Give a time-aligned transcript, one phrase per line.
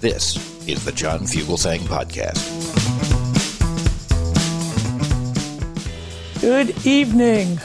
[0.00, 2.40] This is the John Fugelsang Podcast.
[6.40, 7.60] Good evening.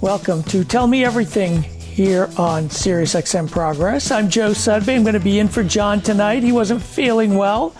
[0.00, 4.10] Welcome to Tell Me Everything here on SiriusXM Progress.
[4.10, 4.96] I'm Joe Sudbay.
[4.96, 6.42] I'm going to be in for John tonight.
[6.42, 7.72] He wasn't feeling well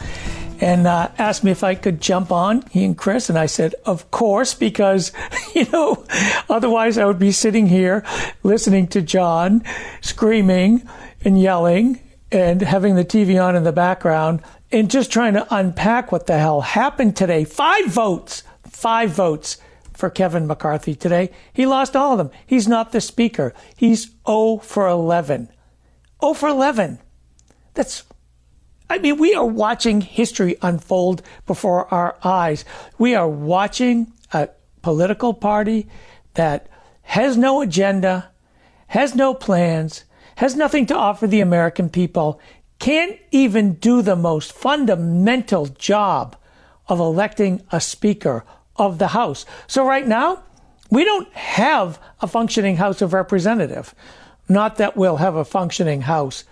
[0.60, 3.28] and uh, asked me if I could jump on, he and Chris.
[3.28, 5.10] And I said, of course, because,
[5.56, 6.06] you know,
[6.48, 8.04] otherwise I would be sitting here
[8.44, 9.64] listening to John
[10.00, 10.88] screaming
[11.24, 11.98] and yelling
[12.32, 16.38] and having the TV on in the background and just trying to unpack what the
[16.38, 17.44] hell happened today.
[17.44, 19.58] Five votes, five votes
[19.92, 21.30] for Kevin McCarthy today.
[21.52, 22.30] He lost all of them.
[22.46, 23.52] He's not the speaker.
[23.76, 25.50] He's 0 for 11.
[26.20, 26.98] 0 for 11.
[27.74, 28.04] That's,
[28.88, 32.64] I mean, we are watching history unfold before our eyes.
[32.98, 34.48] We are watching a
[34.82, 35.88] political party
[36.34, 36.68] that
[37.02, 38.30] has no agenda,
[38.86, 40.04] has no plans,
[40.40, 42.40] has nothing to offer the American people,
[42.78, 46.34] can't even do the most fundamental job
[46.88, 48.42] of electing a speaker
[48.76, 49.44] of the House.
[49.66, 50.42] So right now,
[50.90, 53.94] we don't have a functioning House of Representative.
[54.48, 56.44] Not that we'll have a functioning House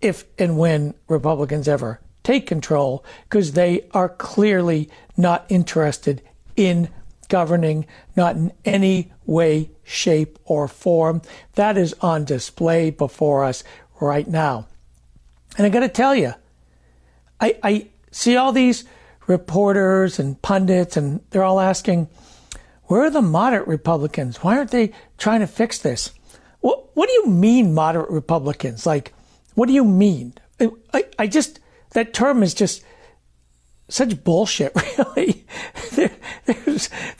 [0.00, 6.22] if and when Republicans ever take control, because they are clearly not interested
[6.54, 6.88] in
[7.28, 11.22] governing, not in any way, shape, or form.
[11.54, 13.64] That is on display before us
[14.00, 14.66] right now.
[15.56, 16.34] And I got to tell you,
[17.40, 18.84] I, I see all these
[19.26, 22.08] reporters and pundits, and they're all asking,
[22.84, 24.42] where are the moderate Republicans?
[24.42, 26.12] Why aren't they trying to fix this?
[26.60, 28.86] What, what do you mean, moderate Republicans?
[28.86, 29.12] Like,
[29.54, 30.34] what do you mean?
[30.92, 31.60] I, I just,
[31.92, 32.84] that term is just
[33.88, 35.44] such bullshit, really.
[35.92, 36.10] there,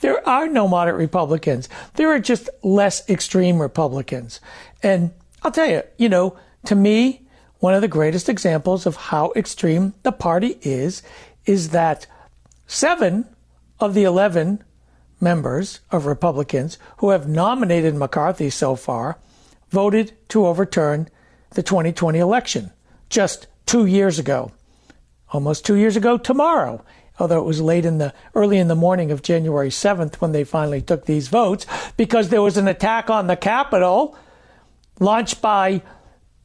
[0.01, 1.69] there are no moderate Republicans.
[1.95, 4.39] There are just less extreme Republicans.
[4.83, 5.11] And
[5.43, 7.27] I'll tell you, you know, to me,
[7.59, 11.01] one of the greatest examples of how extreme the party is,
[11.45, 12.05] is that
[12.67, 13.25] seven
[13.79, 14.63] of the 11
[15.19, 19.17] members of Republicans who have nominated McCarthy so far
[19.69, 21.09] voted to overturn
[21.51, 22.71] the 2020 election
[23.09, 24.51] just two years ago
[25.31, 26.83] almost two years ago tomorrow,
[27.19, 30.43] although it was late in the early in the morning of January 7th when they
[30.43, 31.65] finally took these votes
[31.97, 34.17] because there was an attack on the Capitol
[34.99, 35.81] launched by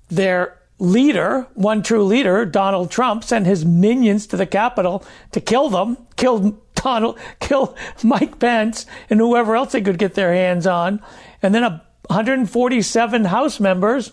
[0.09, 5.69] their leader, one true leader, Donald Trump, sent his minions to the Capitol to kill
[5.71, 11.01] them, kill Donald, kill Mike Pence and whoever else they could get their hands on.
[11.43, 14.13] And then 147 House members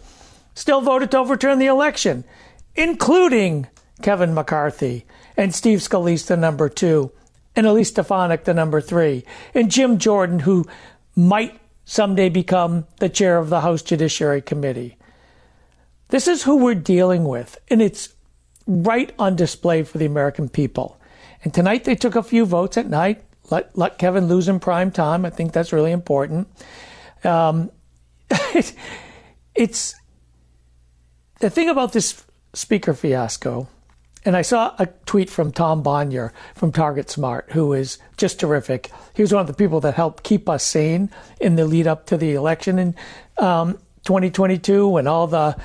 [0.53, 2.24] still voted to overturn the election,
[2.75, 3.68] including
[4.02, 5.06] Kevin McCarthy,
[5.36, 7.12] and Steve Scalise, the number two,
[7.56, 10.66] and Elise Stefanik, the number three, and Jim Jordan, who
[11.16, 14.98] might someday become the chair of the House Judiciary Committee.
[16.10, 18.14] This is who we're dealing with, and it's
[18.68, 21.00] right on display for the American people.
[21.44, 23.24] And tonight they took a few votes at night.
[23.50, 25.26] Let, let Kevin lose in prime time.
[25.26, 26.48] I think that's really important.
[27.24, 27.72] Um,
[28.30, 28.74] it,
[29.56, 29.96] it's
[31.40, 32.24] the thing about this
[32.54, 33.68] speaker fiasco
[34.30, 38.92] and I saw a tweet from Tom Bonier from Target Smart, who is just terrific.
[39.16, 41.10] He was one of the people that helped keep us sane
[41.42, 42.96] in the lead up to the election in
[43.40, 45.60] um, 2022 when all the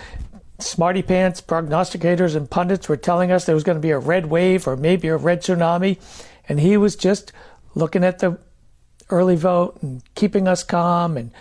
[0.60, 4.24] smarty pants prognosticators and pundits were telling us there was going to be a red
[4.24, 6.00] wave or maybe a red tsunami.
[6.48, 7.32] And he was just
[7.74, 8.38] looking at the
[9.10, 11.32] early vote and keeping us calm and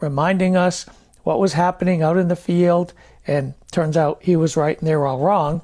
[0.00, 0.86] reminding us
[1.22, 2.94] what was happening out in the field.
[3.28, 5.62] And turns out he was right and they were all wrong.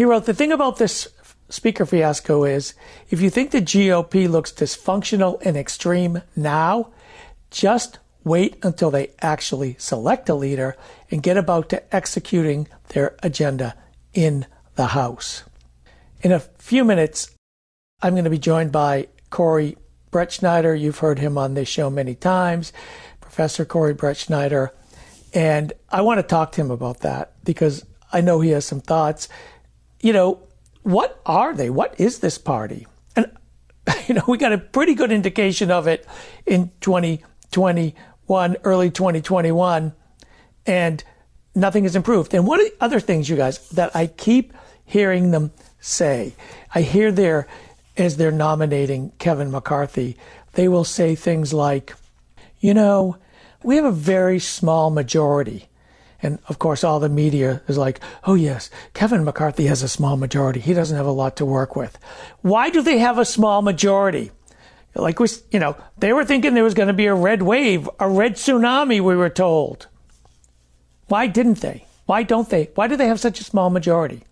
[0.00, 1.08] He wrote, The thing about this
[1.50, 2.72] speaker fiasco is
[3.10, 6.88] if you think the GOP looks dysfunctional and extreme now,
[7.50, 10.74] just wait until they actually select a leader
[11.10, 13.74] and get about to executing their agenda
[14.14, 15.44] in the House.
[16.22, 17.36] In a few minutes,
[18.00, 19.76] I'm going to be joined by Corey
[20.10, 20.80] Brettschneider.
[20.80, 22.72] You've heard him on this show many times,
[23.20, 24.70] Professor Corey Brettschneider.
[25.34, 28.80] And I want to talk to him about that because I know he has some
[28.80, 29.28] thoughts.
[30.00, 30.42] You know,
[30.82, 31.70] what are they?
[31.70, 32.86] What is this party?
[33.16, 33.30] And,
[34.08, 36.06] you know, we got a pretty good indication of it
[36.46, 39.94] in 2021, early 2021,
[40.66, 41.04] and
[41.54, 42.34] nothing has improved.
[42.34, 44.54] And what are the other things, you guys, that I keep
[44.84, 46.34] hearing them say?
[46.74, 47.46] I hear their,
[47.96, 50.16] as they're nominating Kevin McCarthy,
[50.52, 51.94] they will say things like,
[52.58, 53.16] you know,
[53.62, 55.69] we have a very small majority
[56.22, 60.16] and of course, all the media is like, oh, yes, Kevin McCarthy has a small
[60.16, 60.60] majority.
[60.60, 61.98] He doesn't have a lot to work with.
[62.42, 64.30] Why do they have a small majority?
[64.94, 67.88] Like, we, you know, they were thinking there was going to be a red wave,
[67.98, 69.86] a red tsunami, we were told.
[71.06, 71.86] Why didn't they?
[72.06, 72.70] Why don't they?
[72.74, 74.24] Why do they have such a small majority?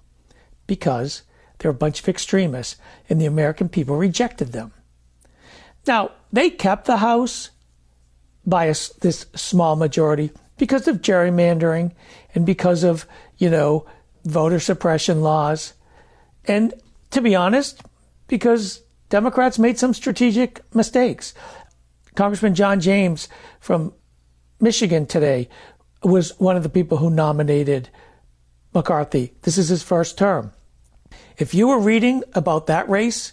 [0.67, 1.23] Because
[1.59, 2.77] they're a bunch of extremists
[3.09, 4.73] and the American people rejected them.
[5.87, 7.51] Now, they kept the House
[8.45, 11.93] by a, this small majority because of gerrymandering
[12.35, 13.07] and because of,
[13.39, 13.87] you know,
[14.25, 15.75] voter suppression laws.
[16.47, 16.75] And
[17.11, 17.83] to be honest,
[18.27, 21.35] because Democrats made some strategic mistakes.
[22.15, 23.29] Congressman John James
[23.61, 23.93] from
[24.61, 25.49] Michigan today
[26.03, 27.89] was one of the people who nominated
[28.75, 29.35] McCarthy.
[29.43, 30.53] This is his first term.
[31.39, 33.33] If you were reading about that race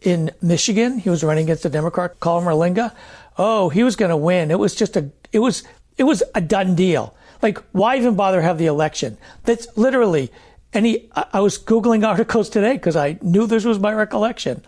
[0.00, 2.92] in Michigan, he was running against the Democrat Colin Marlinga.
[3.38, 4.50] Oh, he was going to win.
[4.50, 5.62] It was just a, it was
[5.96, 7.14] it was a done deal.
[7.42, 9.18] Like, why even bother have the election?
[9.44, 10.30] That's literally
[10.72, 11.08] any.
[11.14, 14.62] I was googling articles today because I knew this was my recollection.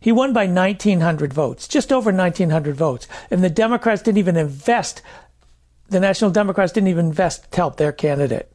[0.00, 5.02] He won by 1,900 votes, just over 1,900 votes, and the Democrats didn't even invest.
[5.88, 8.52] The National Democrats didn't even invest to help their candidate.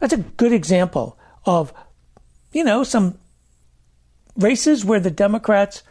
[0.00, 1.72] That's a good example of,
[2.52, 3.18] you know, some
[4.36, 5.82] races where the Democrats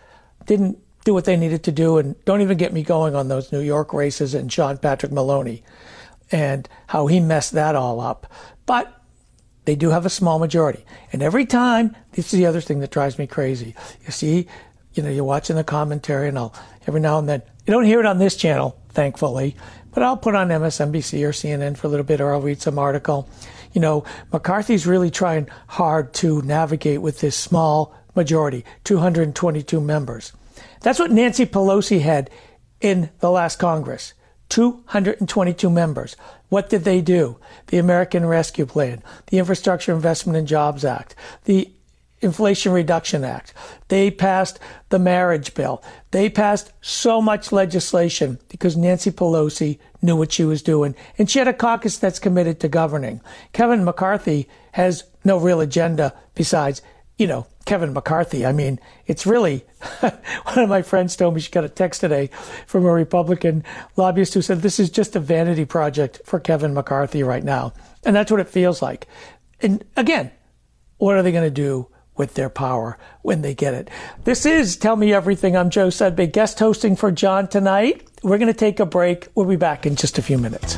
[0.45, 1.97] didn't do what they needed to do.
[1.97, 5.63] And don't even get me going on those New York races and Sean Patrick Maloney
[6.31, 8.29] and how he messed that all up.
[8.65, 8.91] But
[9.63, 10.83] they do have a small majority.
[11.13, 13.75] And every time, this is the other thing that drives me crazy.
[14.05, 14.47] You see,
[14.93, 16.53] you know, you're watching the commentary and I'll,
[16.87, 19.55] every now and then, you don't hear it on this channel, thankfully,
[19.91, 22.79] but I'll put on MSNBC or CNN for a little bit or I'll read some
[22.79, 23.29] article.
[23.73, 30.31] You know, McCarthy's really trying hard to navigate with this small majority, 222 members.
[30.85, 32.29] That's what Nancy Pelosi had
[32.79, 34.13] in the last Congress
[34.49, 36.15] 222 members.
[36.49, 37.39] What did they do?
[37.67, 41.15] The American Rescue Plan, the Infrastructure Investment and Jobs Act,
[41.45, 41.71] the
[42.21, 43.51] Inflation Reduction Act.
[43.87, 44.59] They passed
[44.89, 45.83] the marriage bill.
[46.11, 50.93] They passed so much legislation because Nancy Pelosi knew what she was doing.
[51.17, 53.21] And she had a caucus that's committed to governing.
[53.53, 56.83] Kevin McCarthy has no real agenda besides,
[57.17, 58.45] you know, Kevin McCarthy.
[58.45, 59.65] I mean, it's really
[59.99, 62.29] one of my friends told me she got a text today
[62.67, 63.63] from a Republican
[63.97, 67.73] lobbyist who said this is just a vanity project for Kevin McCarthy right now.
[68.03, 69.07] And that's what it feels like.
[69.61, 70.31] And again,
[70.97, 73.89] what are they going to do with their power when they get it?
[74.23, 75.57] This is Tell Me Everything.
[75.57, 78.07] I'm Joe Sudbay, guest hosting for John tonight.
[78.23, 79.27] We're going to take a break.
[79.35, 80.77] We'll be back in just a few minutes.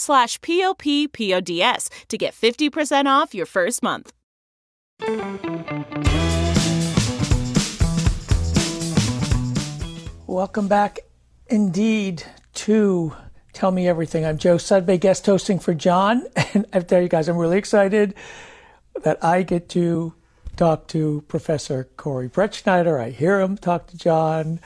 [0.01, 4.11] slash p-o-p-p-o-d-s to get 50% off your first month.
[10.27, 10.99] Welcome back,
[11.47, 13.15] indeed to
[13.53, 14.25] Tell Me Everything.
[14.25, 16.25] I'm Joe Sudbay, guest hosting for John.
[16.53, 18.13] And I tell you guys, I'm really excited
[19.03, 20.13] that I get to
[20.57, 22.99] talk to Professor Corey Brettschneider.
[22.99, 24.59] I hear him talk to John.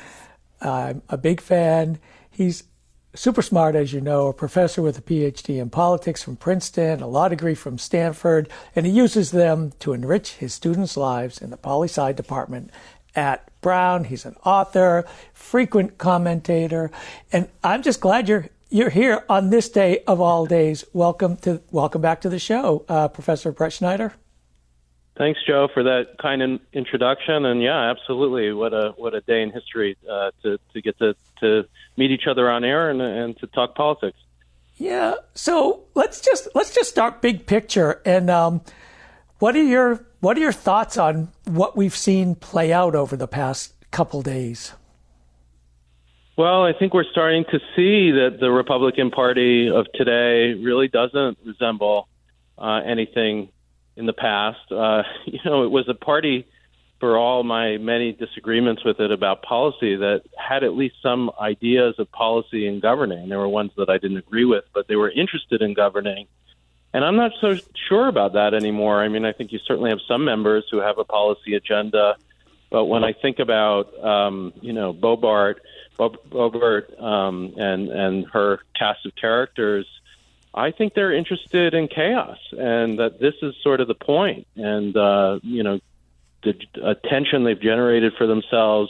[0.62, 2.00] I'm a big fan.
[2.32, 2.64] He's
[3.16, 7.08] super smart, as you know, a professor with a PhD in politics from Princeton, a
[7.08, 11.58] law degree from Stanford, and he uses them to enrich his students' lives in the
[11.58, 12.72] poli sci department
[13.16, 14.04] at Brown.
[14.04, 16.92] He's an author, frequent commentator,
[17.32, 20.84] and I'm just glad you're you're here on this day of all days.
[20.92, 24.12] Welcome to welcome back to the show, uh, Professor Brettschneider.
[25.18, 27.46] Thanks, Joe, for that kind in- introduction.
[27.46, 31.16] And yeah, absolutely, what a what a day in history uh, to to get to
[31.40, 31.64] to
[31.96, 34.18] meet each other on air and and to talk politics.
[34.78, 35.16] Yeah.
[35.34, 38.02] So let's just let's just start big picture.
[38.06, 38.62] And um,
[39.40, 43.28] what are your what are your thoughts on what we've seen play out over the
[43.28, 44.74] past couple days?
[46.38, 51.38] Well, I think we're starting to see that the Republican Party of today really doesn't
[51.46, 52.10] resemble
[52.58, 53.50] uh, anything
[53.96, 54.72] in the past.
[54.72, 56.48] Uh, you know, it was a party
[57.00, 61.96] for all my many disagreements with it about policy that had at least some ideas
[62.00, 63.28] of policy and governing.
[63.30, 66.28] There were ones that I didn't agree with, but they were interested in governing.
[66.94, 67.58] And I'm not so
[67.90, 69.04] sure about that anymore.
[69.04, 72.16] I mean, I think you certainly have some members who have a policy agenda,
[72.72, 75.56] but when I think about, um, you know, Boebert,
[76.00, 79.86] Boebert um, and and her cast of characters,
[80.56, 84.48] I think they're interested in chaos, and that this is sort of the point.
[84.56, 85.80] And uh, you know,
[86.44, 88.90] the attention they've generated for themselves,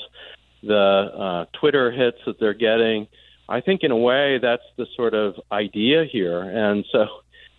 [0.62, 3.08] the uh, Twitter hits that they're getting.
[3.50, 6.42] I think, in a way, that's the sort of idea here.
[6.42, 7.06] And so,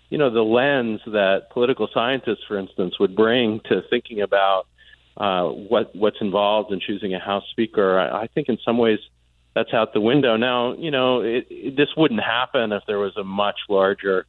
[0.08, 4.66] you know, the lens that political scientists, for instance, would bring to thinking about
[5.16, 9.00] uh, what what's involved in choosing a House Speaker, I, I think, in some ways,
[9.56, 10.36] that's out the window.
[10.36, 14.26] Now, you know, it, it, this wouldn't happen if there was a much larger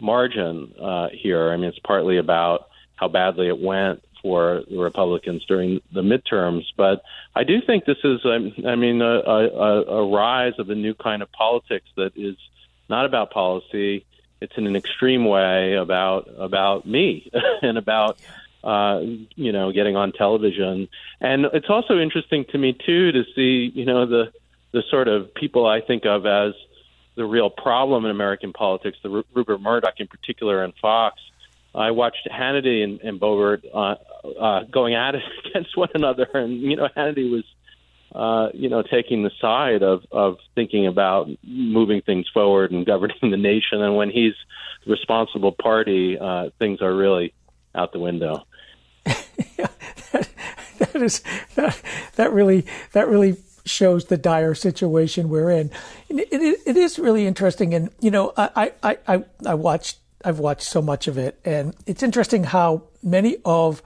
[0.00, 1.50] margin uh, here.
[1.50, 6.66] I mean, it's partly about how badly it went for the Republicans during the midterms,
[6.76, 7.02] but
[7.34, 11.22] I do think this is, I mean, a, a, a rise of a new kind
[11.22, 12.36] of politics that is
[12.88, 14.06] not about policy.
[14.40, 17.28] It's in an extreme way about about me
[17.62, 18.18] and about
[18.62, 19.00] uh,
[19.34, 20.88] you know getting on television.
[21.20, 24.32] And it's also interesting to me too to see you know the
[24.72, 26.54] the sort of people I think of as
[27.16, 31.20] the real problem in American politics, the Rupert Murdoch in particular, and Fox.
[31.74, 33.96] I watched Hannity and, and Boebert uh,
[34.28, 37.44] uh, going at it against one another, and you know Hannity was,
[38.14, 43.30] uh, you know, taking the side of of thinking about moving things forward and governing
[43.30, 43.82] the nation.
[43.82, 44.34] And when he's
[44.84, 47.34] the responsible party, uh, things are really
[47.74, 48.46] out the window.
[49.06, 49.12] yeah,
[50.12, 50.28] that,
[50.78, 51.22] that is
[51.54, 51.80] that,
[52.16, 53.36] that really that really
[53.70, 55.70] shows the dire situation we're in.
[56.08, 60.38] It, it, it is really interesting, and you know, I, I, I, I watched, I've
[60.38, 63.82] watched so much of it, and it's interesting how many of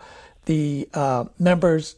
[0.47, 1.97] the uh, members,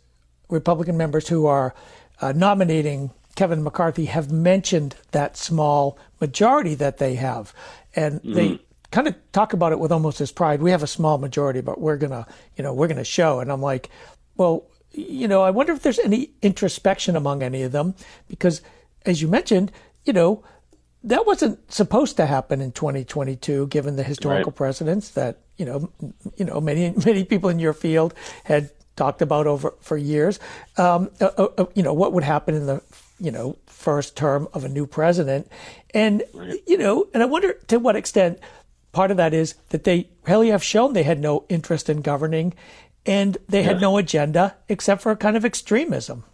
[0.48, 1.74] Republican members who are
[2.20, 7.54] uh, nominating Kevin McCarthy, have mentioned that small majority that they have,
[7.94, 8.32] and mm-hmm.
[8.34, 10.62] they kind of talk about it with almost as pride.
[10.62, 12.26] We have a small majority, but we're gonna,
[12.56, 13.40] you know, we're gonna show.
[13.40, 13.90] And I'm like,
[14.36, 14.64] well,
[14.96, 17.94] you know, I wonder if there's any introspection among any of them
[18.28, 18.62] because,
[19.04, 19.70] as you mentioned,
[20.04, 20.42] you know,
[21.04, 24.56] that wasn't supposed to happen in 2022, given the historical right.
[24.56, 25.90] precedents that you know,
[26.36, 30.40] you know, many many people in your field had talked about over for years.
[30.76, 32.82] Um, uh, uh, uh, you know, what would happen in the
[33.20, 35.48] you know first term of a new president,
[35.94, 36.60] and right.
[36.66, 38.38] you know, and I wonder to what extent
[38.92, 42.54] part of that is that they really have shown they had no interest in governing
[43.06, 46.24] and they had no agenda except for a kind of extremism.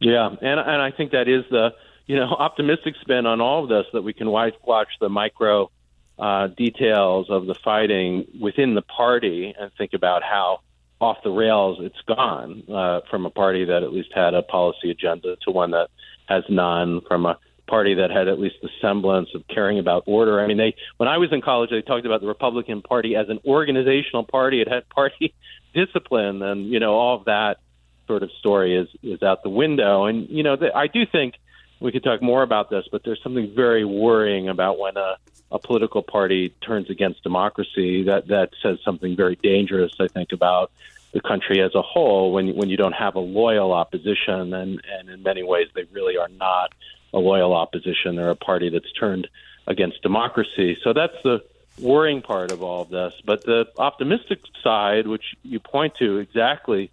[0.00, 1.74] Yeah, and and I think that is the
[2.06, 5.70] you know optimistic spin on all of this that we can watch, watch the micro
[6.18, 10.60] uh, details of the fighting within the party and think about how
[11.00, 14.90] off the rails it's gone uh, from a party that at least had a policy
[14.90, 15.88] agenda to one that
[16.26, 20.40] has none from a party that had at least the semblance of caring about order.
[20.40, 23.28] I mean, they when I was in college, they talked about the Republican Party as
[23.28, 24.60] an organizational party.
[24.60, 25.34] It had party
[25.74, 27.58] discipline, and you know all of that
[28.06, 30.06] sort of story is is out the window.
[30.06, 31.34] And you know, the, I do think
[31.80, 35.16] we could talk more about this, but there's something very worrying about when a
[35.50, 38.04] a political party turns against democracy.
[38.04, 40.70] That that says something very dangerous, I think, about
[41.12, 42.32] the country as a whole.
[42.32, 46.16] When when you don't have a loyal opposition, and and in many ways they really
[46.16, 46.72] are not
[47.14, 48.16] a loyal opposition.
[48.16, 49.28] They're a party that's turned
[49.66, 50.76] against democracy.
[50.82, 51.42] So that's the
[51.80, 53.12] worrying part of all of this.
[53.24, 56.90] But the optimistic side, which you point to exactly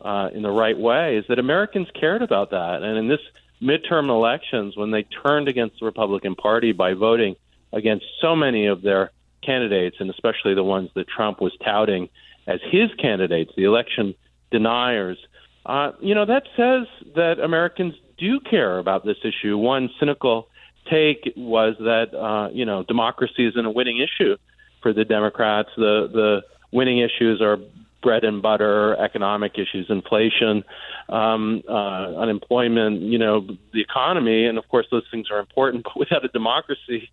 [0.00, 2.82] uh, in the right way, is that Americans cared about that.
[2.82, 3.20] And in this
[3.62, 7.36] midterm elections when they turned against the Republican Party by voting
[7.72, 9.12] against so many of their
[9.42, 12.08] candidates, and especially the ones that Trump was touting
[12.46, 14.14] as his candidates, the election
[14.50, 15.18] deniers.
[15.64, 19.56] Uh, you know, that says that Americans do care about this issue.
[19.56, 20.48] One cynical
[20.90, 24.36] take was that, uh, you know, democracy isn't a winning issue
[24.82, 25.70] for the Democrats.
[25.76, 27.58] The, the winning issues are
[28.02, 30.64] bread and butter, economic issues, inflation,
[31.08, 35.84] um, uh, unemployment, you know, the economy, and of course those things are important.
[35.92, 37.10] But without a democracy,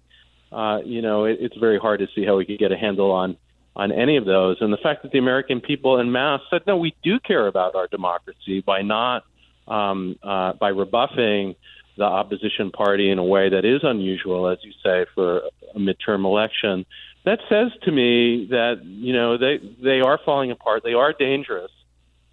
[0.51, 3.11] uh, you know, it, it's very hard to see how we could get a handle
[3.11, 3.37] on
[3.75, 4.57] on any of those.
[4.59, 7.75] And the fact that the American people en masse said, no, we do care about
[7.75, 9.23] our democracy by not
[9.67, 11.55] um, uh, by rebuffing
[11.99, 15.41] the opposition party in a way that is unusual, as you say, for
[15.75, 16.85] a midterm election
[17.25, 20.83] that says to me that you know they they are falling apart.
[20.83, 21.71] They are dangerous,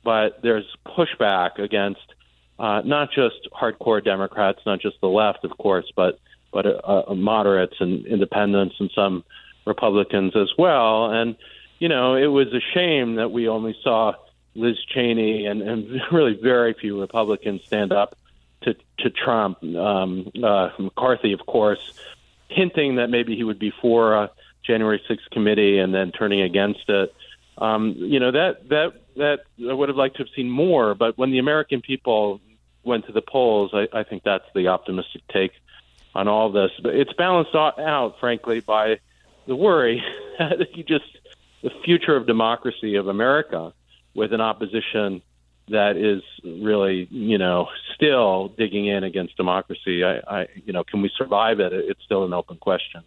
[0.04, 2.00] but there's pushback against
[2.58, 6.18] uh, not just hardcore Democrats, not just the left, of course, but
[6.52, 9.24] but uh, uh, moderates and independents and some
[9.66, 11.10] Republicans as well.
[11.10, 11.36] And
[11.80, 14.14] you know, it was a shame that we only saw
[14.54, 18.16] Liz Cheney and, and really very few Republicans stand up
[18.62, 19.62] to to Trump.
[19.62, 21.92] Um, uh, McCarthy, of course,
[22.48, 24.16] hinting that maybe he would be for.
[24.16, 24.28] Uh,
[24.66, 27.14] January 6th committee and then turning against it.
[27.58, 31.16] Um, you know that that that I would have liked to have seen more, but
[31.16, 32.40] when the American people
[32.84, 35.52] went to the polls, I, I think that's the optimistic take
[36.14, 36.70] on all this.
[36.82, 39.00] But it's balanced out, frankly, by
[39.46, 40.02] the worry
[40.38, 41.04] that you just
[41.62, 43.72] the future of democracy of America
[44.14, 45.22] with an opposition
[45.68, 50.04] that is really, you know, still digging in against democracy.
[50.04, 51.72] I, I you know, can we survive it?
[51.72, 53.02] It's still an open question.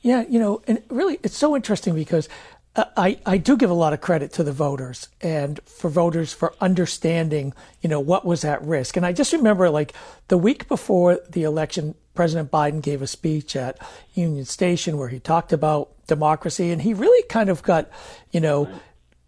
[0.00, 2.28] Yeah, you know, and really, it's so interesting because
[2.74, 6.32] uh, I, I do give a lot of credit to the voters and for voters
[6.32, 8.96] for understanding, you know, what was at risk.
[8.96, 9.92] And I just remember like
[10.28, 13.78] the week before the election, President Biden gave a speech at
[14.14, 17.90] Union Station where he talked about democracy and he really kind of got,
[18.32, 18.68] you know,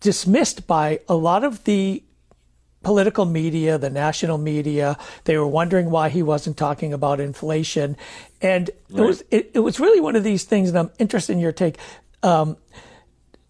[0.00, 2.02] dismissed by a lot of the
[2.84, 4.96] political media, the national media.
[5.24, 7.96] They were wondering why he wasn't talking about inflation.
[8.40, 9.02] And right.
[9.02, 11.52] it was it, it, was really one of these things, and I'm interested in your
[11.52, 11.78] take,
[12.22, 12.56] um,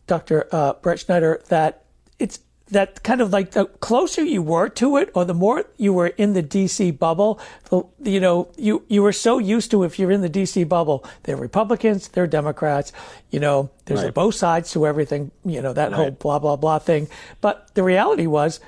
[0.06, 0.46] Dr.
[0.50, 1.84] Uh, Brettschneider, that
[2.18, 2.38] it's
[2.70, 6.08] that kind of like the closer you were to it or the more you were
[6.08, 10.10] in the DC bubble, the, you know, you, you were so used to if you're
[10.10, 12.92] in the DC bubble, they're Republicans, they're Democrats,
[13.30, 14.14] you know, there's right.
[14.14, 15.96] both sides to everything, you know, that right.
[15.96, 17.08] whole blah, blah, blah thing.
[17.42, 18.60] But the reality was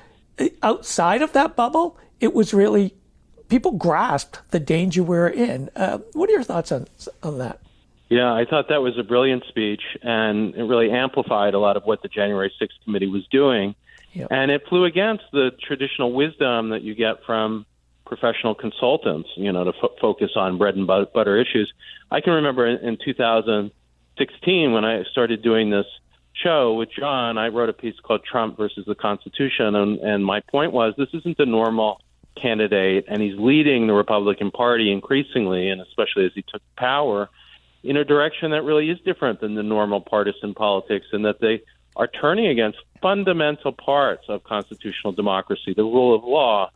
[0.61, 2.93] outside of that bubble, it was really
[3.49, 5.69] people grasped the danger we are in.
[5.75, 6.87] Uh, what are your thoughts on
[7.23, 7.59] on that?
[8.09, 11.83] Yeah, I thought that was a brilliant speech, and it really amplified a lot of
[11.83, 13.75] what the January 6th committee was doing.
[14.13, 14.27] Yep.
[14.31, 17.65] And it flew against the traditional wisdom that you get from
[18.05, 21.71] professional consultants, you know, to f- focus on bread and butter issues.
[22.09, 25.85] I can remember in, in 2016 when I started doing this
[26.43, 30.41] show with John, I wrote a piece called Trump versus the Constitution, and, and my
[30.41, 32.01] point was this isn't a normal
[32.41, 37.29] candidate, and he's leading the Republican Party increasingly, and especially as he took power,
[37.83, 41.61] in a direction that really is different than the normal partisan politics, and that they
[41.95, 46.69] are turning against fundamental parts of constitutional democracy, the rule of law,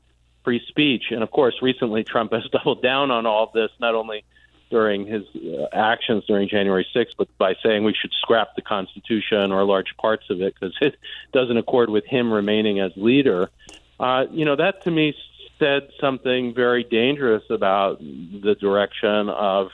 [0.44, 3.96] free speech, and of course, recently Trump has doubled down on all of this, not
[3.96, 4.24] only
[4.72, 9.52] during his uh, actions during January 6th, but by saying we should scrap the Constitution
[9.52, 10.96] or large parts of it because it
[11.34, 13.50] doesn't accord with him remaining as leader.
[14.00, 15.14] Uh, you know, that to me
[15.60, 19.70] said something very dangerous about the direction of,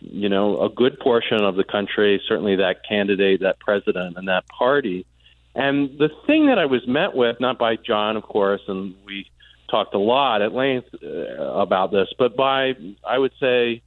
[0.00, 4.48] you know, a good portion of the country, certainly that candidate, that president, and that
[4.48, 5.06] party.
[5.54, 9.30] And the thing that I was met with, not by John, of course, and we
[9.70, 12.74] talked a lot at length uh, about this, but by,
[13.06, 13.82] I would say,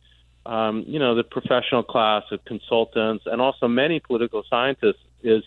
[0.46, 5.44] um, you know, the professional class of consultants and also many political scientists is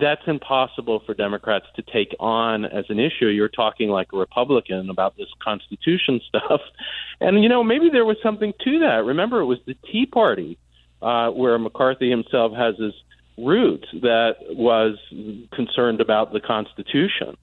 [0.00, 3.26] that's impossible for Democrats to take on as an issue.
[3.26, 6.60] You're talking like a Republican about this Constitution stuff.
[7.20, 9.04] And, you know, maybe there was something to that.
[9.04, 10.58] Remember, it was the Tea Party
[11.00, 12.92] uh, where McCarthy himself has his
[13.38, 14.96] roots that was
[15.52, 17.36] concerned about the Constitution.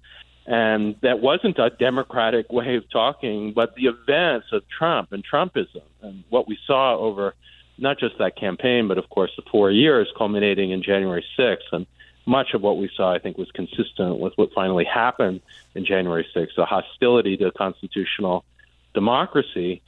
[0.52, 5.84] And that wasn't a democratic way of talking, but the events of Trump and Trumpism
[6.02, 7.36] and what we saw over
[7.78, 11.72] not just that campaign, but of course the four years culminating in January 6th.
[11.72, 11.88] And
[12.26, 15.40] much of what we saw, I think, was consistent with what finally happened
[15.74, 18.44] in January 6th the hostility to constitutional
[18.94, 19.82] democracy.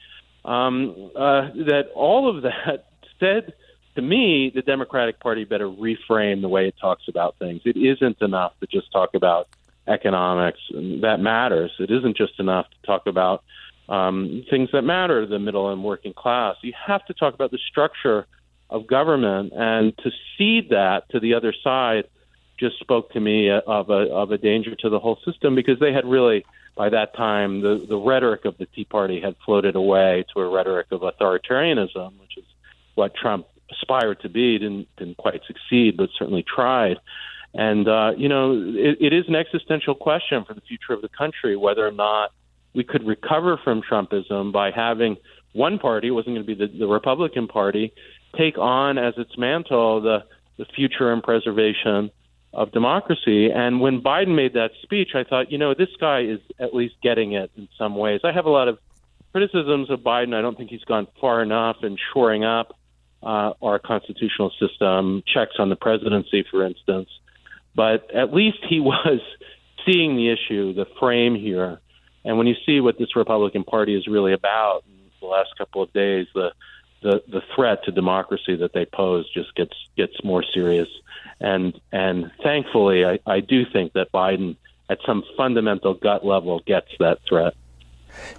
[0.45, 2.85] Um, uh, that all of that
[3.19, 3.51] said
[3.95, 7.63] to me, the Democratic Party better reframe the way it talks about things.
[7.65, 9.49] It isn't enough to just talk about
[9.87, 11.71] economics, that matters.
[11.79, 13.43] It isn't just enough to talk about
[13.89, 16.55] um, things that matter to the middle and working class.
[16.61, 18.25] You have to talk about the structure
[18.69, 22.05] of government, and to cede that to the other side
[22.59, 25.91] just spoke to me of a of a danger to the whole system because they
[25.91, 30.25] had really by that time the the rhetoric of the Tea Party had floated away
[30.33, 32.45] to a rhetoric of authoritarianism, which is
[32.95, 34.57] what Trump aspired to be.
[34.57, 36.97] Didn't didn't quite succeed, but certainly tried.
[37.53, 41.09] And uh, you know, it, it is an existential question for the future of the
[41.09, 42.31] country whether or not
[42.73, 45.17] we could recover from Trumpism by having
[45.53, 47.93] one party it wasn't going to be the, the Republican Party
[48.35, 50.23] take on as its mantle the
[50.57, 52.11] the future and preservation
[52.53, 53.49] of democracy.
[53.51, 56.95] And when Biden made that speech, I thought, you know, this guy is at least
[57.01, 58.21] getting it in some ways.
[58.23, 58.77] I have a lot of
[59.31, 60.35] criticisms of Biden.
[60.35, 62.77] I don't think he's gone far enough in shoring up
[63.23, 67.09] uh, our constitutional system, checks on the presidency, for instance.
[67.75, 69.19] But at least he was
[69.85, 71.79] seeing the issue, the frame here.
[72.25, 75.81] And when you see what this Republican Party is really about in the last couple
[75.81, 76.51] of days, the
[77.01, 80.87] the, the threat to democracy that they pose just gets gets more serious.
[81.39, 84.55] And and thankfully, I, I do think that Biden,
[84.89, 87.55] at some fundamental gut level, gets that threat.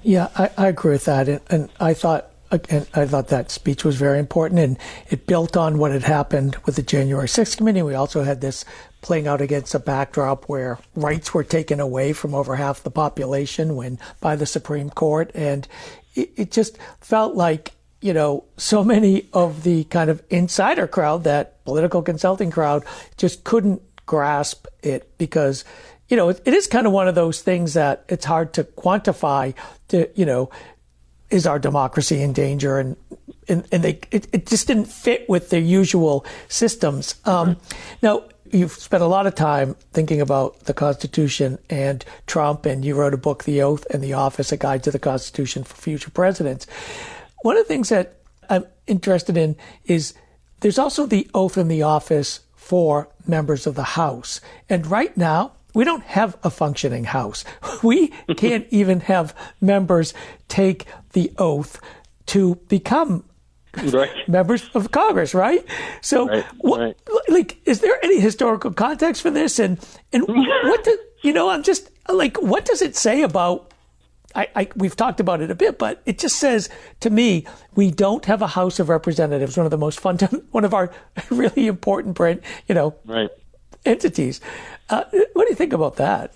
[0.03, 2.31] Yeah, I, I agree with that, and, and I thought
[2.69, 4.79] and I thought that speech was very important, and
[5.11, 7.83] it built on what had happened with the January 6th committee.
[7.83, 8.65] We also had this
[9.03, 13.77] playing out against a backdrop where rights were taken away from over half the population
[13.77, 15.69] when by the Supreme Court, and
[16.15, 21.25] it, it just felt like you know so many of the kind of insider crowd,
[21.25, 22.85] that political consulting crowd,
[23.17, 25.65] just couldn't grasp it because
[26.09, 28.65] you know, it, it is kind of one of those things that it's hard to
[28.65, 29.55] quantify
[29.89, 30.51] to, you know,
[31.35, 32.79] is our democracy in danger?
[32.79, 32.97] And
[33.49, 37.17] and, and they it, it just didn't fit with their usual systems.
[37.25, 37.57] Um,
[38.03, 42.95] now you've spent a lot of time thinking about the Constitution and Trump, and you
[42.95, 46.11] wrote a book, The Oath and the Office: A Guide to the Constitution for Future
[46.11, 46.67] Presidents.
[47.43, 50.15] One of the things that I'm interested in is
[50.61, 55.53] there's also the oath and the office for members of the House, and right now
[55.75, 57.45] we don't have a functioning House.
[57.83, 60.15] We can't even have members
[60.49, 61.81] take the oath
[62.27, 63.25] to become
[63.77, 64.11] right.
[64.29, 65.65] members of Congress, right?
[66.01, 66.97] So, right, what, right.
[67.29, 69.59] like, is there any historical context for this?
[69.59, 69.79] And
[70.13, 71.49] and what do you know?
[71.49, 73.73] I'm just like, what does it say about?
[74.37, 76.69] I, I, we've talked about it a bit, but it just says
[77.01, 77.47] to me,
[77.77, 80.93] we don't have a House of Representatives, one of the most fundamental, one of our
[81.31, 83.31] really important, brand, you know, right.
[83.85, 84.41] entities.
[84.91, 86.35] Uh, what do you think about that?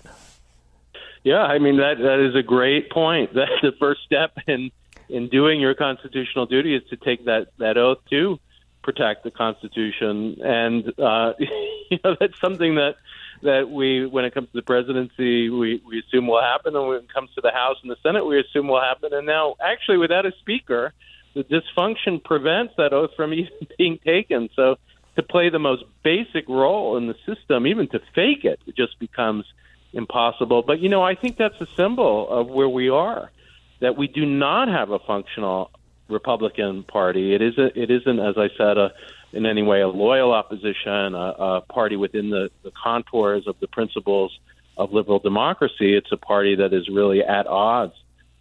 [1.23, 3.31] Yeah, I mean that that is a great point.
[3.35, 4.71] That's the first step in
[5.09, 8.39] in doing your constitutional duty is to take that that oath to
[8.83, 11.33] protect the Constitution, and uh,
[11.89, 12.95] you know that's something that
[13.41, 16.97] that we, when it comes to the presidency, we we assume will happen, and when
[16.97, 19.13] it comes to the House and the Senate, we assume will happen.
[19.13, 20.93] And now, actually, without a speaker,
[21.35, 24.49] the dysfunction prevents that oath from even being taken.
[24.55, 24.75] So,
[25.15, 28.97] to play the most basic role in the system, even to fake it, it just
[28.99, 29.45] becomes
[29.93, 30.61] impossible.
[30.61, 33.31] But you know, I think that's a symbol of where we are
[33.79, 35.71] that we do not have a functional
[36.09, 37.33] Republican Party.
[37.33, 37.77] It isn't.
[37.77, 38.91] It isn't, as I said, a,
[39.31, 43.67] in any way a loyal opposition, a, a party within the, the contours of the
[43.67, 44.37] principles
[44.77, 45.95] of liberal democracy.
[45.95, 47.93] It's a party that is really at odds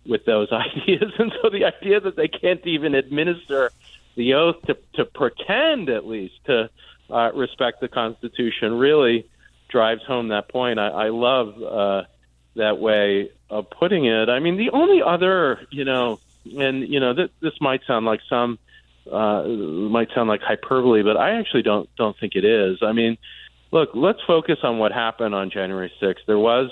[0.07, 3.71] with those ideas, and so the idea that they can't even administer
[4.17, 6.71] the oath to, to pretend, at least, to
[7.11, 9.29] uh, respect the Constitution really
[9.69, 10.79] drives home that point.
[10.79, 12.03] I, I love uh,
[12.57, 14.29] that way of putting it.
[14.29, 18.21] I mean, the only other, you know, and you know, th- this might sound like
[18.29, 18.59] some
[19.11, 22.79] uh, might sound like hyperbole, but I actually don't don't think it is.
[22.83, 23.19] I mean,
[23.71, 26.27] look, let's focus on what happened on January 6th.
[26.27, 26.71] There was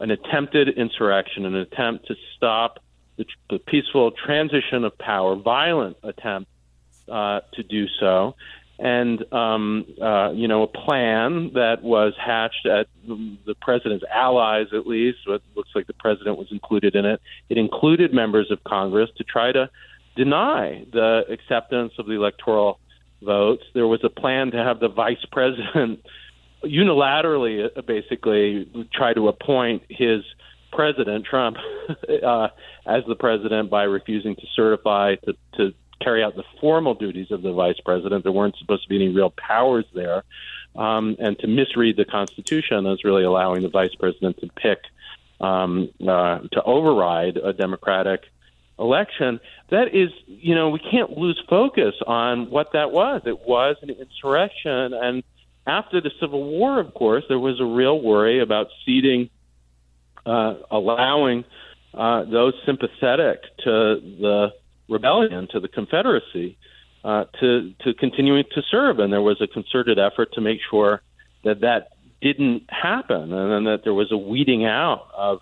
[0.00, 2.80] an attempted insurrection, an attempt to stop
[3.16, 6.50] the, the peaceful transition of power, violent attempt
[7.08, 8.34] uh, to do so
[8.82, 14.88] and um, uh, you know a plan that was hatched at the president's allies, at
[14.88, 15.18] least.
[15.28, 17.20] It looks like the president was included in it.
[17.48, 19.70] It included members of Congress to try to
[20.16, 22.80] deny the acceptance of the electoral
[23.22, 23.62] votes.
[23.72, 26.00] There was a plan to have the vice president
[26.64, 30.24] unilaterally, uh, basically, try to appoint his
[30.72, 31.56] president Trump
[32.26, 32.48] uh,
[32.84, 37.42] as the president by refusing to certify to, to carry out the formal duties of
[37.42, 38.24] the vice president.
[38.24, 40.24] There weren't supposed to be any real powers there.
[40.74, 44.78] Um, and to misread the Constitution as really allowing the vice president to pick,
[45.38, 48.22] um, uh, to override a democratic
[48.78, 49.38] election.
[49.68, 53.22] That is, you know, we can't lose focus on what that was.
[53.26, 54.94] It was an insurrection.
[54.94, 55.22] And
[55.66, 59.28] after the Civil War, of course, there was a real worry about ceding,
[60.24, 61.44] uh, allowing
[61.94, 64.54] uh, those sympathetic to the
[64.88, 66.56] rebellion, to the Confederacy,
[67.04, 68.98] uh, to to continuing to serve.
[68.98, 71.02] And there was a concerted effort to make sure
[71.44, 71.88] that that
[72.20, 75.40] didn't happen, and then that there was a weeding out of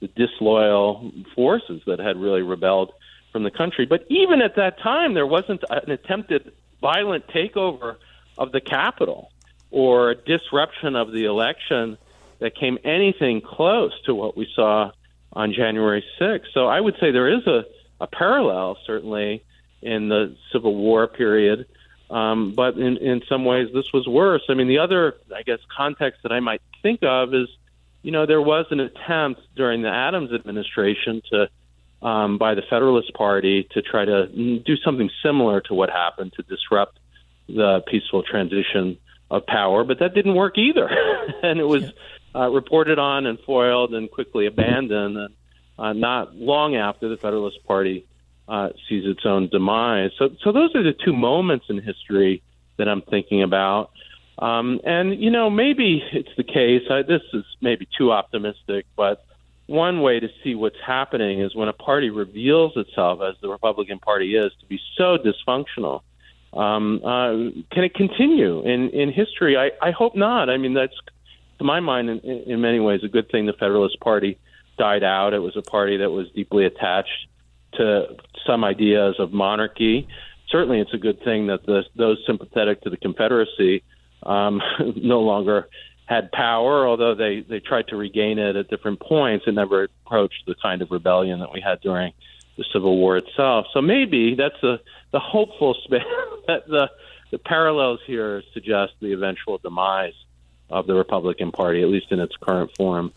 [0.00, 2.92] the disloyal forces that had really rebelled
[3.30, 3.86] from the country.
[3.86, 7.96] But even at that time, there wasn't an attempted violent takeover
[8.36, 9.30] of the capital
[9.70, 11.96] or a disruption of the election
[12.40, 14.90] that came anything close to what we saw
[15.32, 16.46] on January 6th.
[16.52, 17.64] So I would say there is a,
[18.02, 19.44] a parallel, certainly,
[19.80, 21.66] in the Civil War period.
[22.10, 24.42] Um, but in, in some ways, this was worse.
[24.50, 27.48] I mean, the other, I guess, context that I might think of is,
[28.02, 33.14] you know, there was an attempt during the Adams administration to, um, by the Federalist
[33.14, 36.98] Party, to try to do something similar to what happened to disrupt
[37.48, 38.98] the peaceful transition
[39.30, 40.90] of power, but that didn't work either.
[41.42, 41.84] and it was
[42.34, 45.16] uh, reported on and foiled and quickly abandoned.
[45.16, 45.34] And
[45.78, 48.06] uh, not long after the Federalist Party
[48.48, 50.10] uh, sees its own demise.
[50.18, 52.42] So, so those are the two moments in history
[52.76, 53.90] that I'm thinking about.
[54.38, 56.82] Um, and you know, maybe it's the case.
[56.90, 59.24] I, this is maybe too optimistic, but
[59.66, 63.98] one way to see what's happening is when a party reveals itself, as the Republican
[63.98, 66.02] Party is, to be so dysfunctional.
[66.52, 67.30] Um, uh,
[67.72, 69.56] can it continue in in history?
[69.56, 70.50] I, I hope not.
[70.50, 70.94] I mean, that's
[71.58, 74.38] to my mind, in, in many ways, a good thing the Federalist Party
[74.78, 75.34] died out.
[75.34, 77.28] It was a party that was deeply attached
[77.74, 80.08] to some ideas of monarchy.
[80.48, 83.82] Certainly, it's a good thing that the, those sympathetic to the Confederacy
[84.22, 84.60] um,
[84.96, 85.68] no longer
[86.06, 90.44] had power, although they, they tried to regain it at different points and never approached
[90.46, 92.12] the kind of rebellion that we had during
[92.56, 93.66] the Civil War itself.
[93.72, 94.80] So maybe that's a,
[95.12, 96.02] the hopeful space
[96.46, 96.90] that the,
[97.30, 100.14] the parallels here suggest the eventual demise
[100.68, 103.12] of the Republican Party, at least in its current form.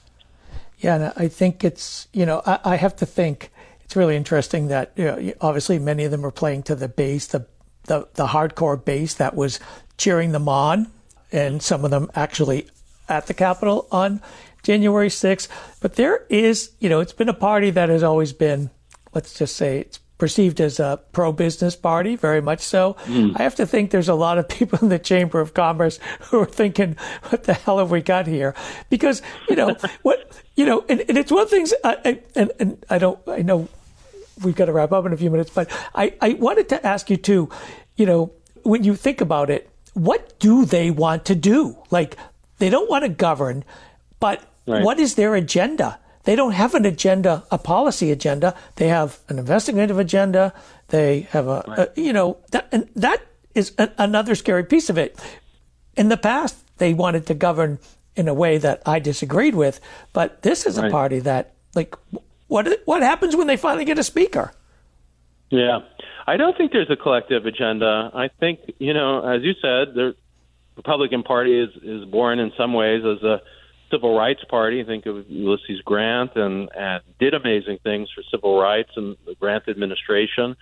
[0.86, 3.50] Yeah, and I think it's, you know, I, I have to think
[3.84, 7.26] it's really interesting that you know, obviously many of them are playing to the base,
[7.26, 7.48] the,
[7.86, 9.60] the, the hardcore base that was
[9.98, 10.92] cheering them on,
[11.32, 12.68] and some of them actually
[13.10, 14.22] at the Capitol on
[14.62, 15.48] January 6th.
[15.82, 18.70] But there is, you know, it's been a party that has always been,
[19.12, 22.96] let's just say, it's perceived as a pro business party, very much so.
[23.06, 23.34] Mm.
[23.38, 26.40] I have to think there's a lot of people in the Chamber of Commerce who
[26.40, 26.96] are thinking,
[27.30, 28.56] what the hell have we got here?
[28.90, 32.52] Because, you know, what, you know, and, and it's one of the things, I, and,
[32.60, 33.68] and I don't, I know
[34.44, 37.10] we've got to wrap up in a few minutes, but I, I wanted to ask
[37.10, 37.50] you too,
[37.96, 38.32] you know,
[38.64, 41.78] when you think about it, what do they want to do?
[41.90, 42.18] Like,
[42.58, 43.64] they don't want to govern,
[44.20, 44.84] but right.
[44.84, 46.00] what is their agenda?
[46.26, 48.56] They don't have an agenda, a policy agenda.
[48.76, 50.54] They have an investigative agenda.
[50.90, 51.80] They have a, right.
[51.80, 53.22] a you know, that, and that
[53.54, 55.20] is a, another scary piece of it.
[55.96, 57.80] In the past, they wanted to govern
[58.16, 59.80] in a way that I disagreed with,
[60.14, 60.88] but this is right.
[60.88, 61.96] a party that, like,
[62.48, 64.52] what what happens when they finally get a speaker?
[65.50, 65.80] Yeah,
[66.28, 68.12] I don't think there's a collective agenda.
[68.14, 70.16] I think you know, as you said, the
[70.76, 73.42] Republican Party is is born in some ways as a
[73.92, 74.84] civil rights party.
[74.84, 79.68] Think of Ulysses Grant and, and did amazing things for civil rights and the Grant
[79.68, 80.56] administration.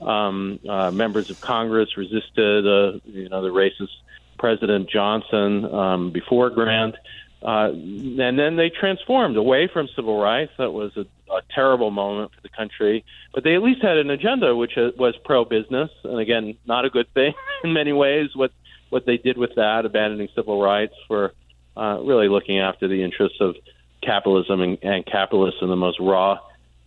[0.00, 3.94] Um, uh, members of Congress resisted, uh, you know, the racist
[4.38, 6.96] President Johnson um, before Grant.
[7.42, 10.52] Uh, and then they transformed away from civil rights.
[10.56, 13.04] That was a, a terrible moment for the country.
[13.34, 16.90] But they at least had an agenda which uh, was pro-business, and again, not a
[16.90, 17.34] good thing
[17.64, 18.30] in many ways.
[18.34, 18.52] What
[18.90, 21.32] what they did with that, abandoning civil rights for
[21.76, 23.56] uh, really looking after the interests of
[24.02, 26.38] capitalism and, and capitalists in the most raw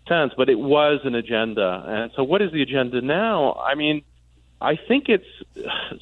[0.08, 0.34] sense.
[0.38, 1.84] But it was an agenda.
[1.88, 3.54] And so, what is the agenda now?
[3.54, 4.04] I mean,
[4.62, 5.28] I think it's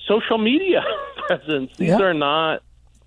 [0.07, 0.83] social media
[1.27, 1.71] presence.
[1.77, 2.01] These yeah.
[2.01, 2.63] are not,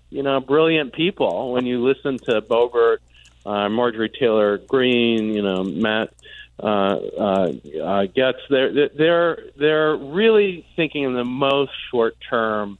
[0.09, 1.53] you know, brilliant people.
[1.53, 2.97] When you listen to Boebert,
[3.45, 6.13] uh, Marjorie Taylor Greene, you know, Matt
[6.61, 12.77] uh, uh, uh, Gaetz, they're they're they're really thinking in the most short term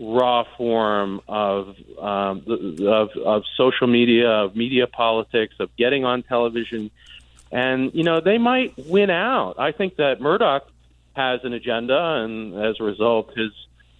[0.00, 2.42] raw form of, um,
[2.80, 6.90] of of social media, of media politics, of getting on television,
[7.50, 9.58] and you know they might win out.
[9.58, 10.68] I think that Murdoch
[11.14, 13.50] has an agenda, and as a result, his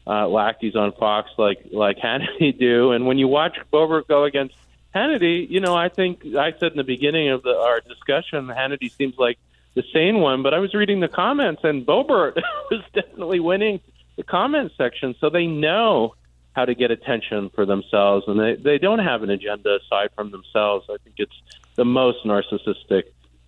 [0.06, 2.92] uh, lackeys on Fox like like Hannity do.
[2.92, 4.54] And when you watch Boebert go against
[4.94, 8.90] Hannity, you know I think I said in the beginning of the, our discussion, Hannity
[8.90, 9.38] seems like
[9.74, 12.37] the sane one, but I was reading the comments, and Boebert
[12.70, 13.80] was definitely winning
[14.18, 16.14] the comment section so they know
[16.52, 20.33] how to get attention for themselves and they, they don't have an agenda aside from
[20.33, 20.87] themselves.
[20.90, 21.40] I think it's
[21.76, 23.04] the most narcissistic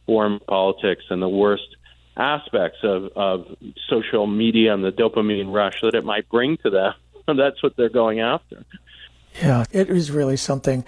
[0.06, 1.76] form of politics and the worst
[2.16, 3.46] aspects of, of
[3.88, 6.94] social media and the dopamine rush that it might bring to them.
[7.26, 8.64] And that's what they're going after.
[9.42, 10.85] Yeah, it is really something.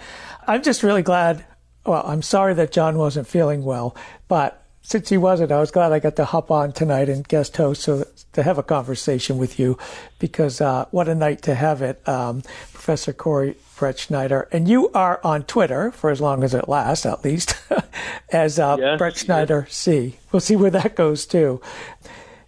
[0.47, 1.45] I'm just really glad
[1.85, 3.93] well, I'm sorry that John wasn't feeling well,
[4.29, 7.55] but since he wasn't, I was glad I got to hop on tonight and guest
[7.55, 9.77] host so to have a conversation with you
[10.19, 12.05] because uh, what a night to have it.
[12.07, 12.43] Um,
[12.73, 14.47] Professor Corey Brettschneider.
[14.51, 17.55] and you are on Twitter for as long as it lasts, at least,
[18.31, 20.17] as uh, yes, Brettschneider C.
[20.31, 21.61] We'll see where that goes too.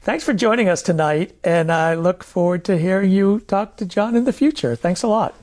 [0.02, 4.16] Thanks for joining us tonight, and I look forward to hearing you talk to John
[4.16, 4.76] in the future.
[4.76, 5.34] Thanks a lot.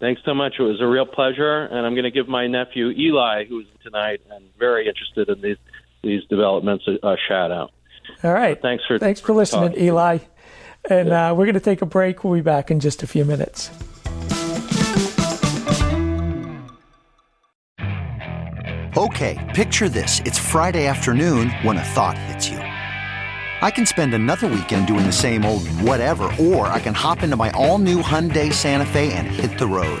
[0.00, 0.54] Thanks so much.
[0.58, 4.20] It was a real pleasure, and I'm going to give my nephew Eli, who's tonight
[4.30, 5.58] and very interested in these
[6.02, 7.72] these developments, a, a shout out.
[8.24, 8.56] All right.
[8.58, 9.84] Uh, thanks for thanks for listening, talking.
[9.84, 10.18] Eli.
[10.88, 11.30] And yeah.
[11.30, 12.24] uh, we're going to take a break.
[12.24, 13.70] We'll be back in just a few minutes.
[18.96, 22.58] Okay, picture this: it's Friday afternoon when a thought hits you.
[23.62, 27.36] I can spend another weekend doing the same old whatever, or I can hop into
[27.36, 30.00] my all-new Hyundai Santa Fe and hit the road.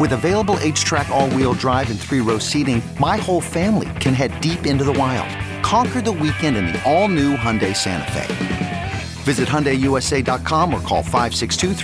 [0.00, 4.82] With available HTRAC all-wheel drive and three-row seating, my whole family can head deep into
[4.82, 5.30] the wild.
[5.62, 8.92] Conquer the weekend in the all-new Hyundai Santa Fe.
[9.22, 11.74] Visit HyundaiUSA.com or call 562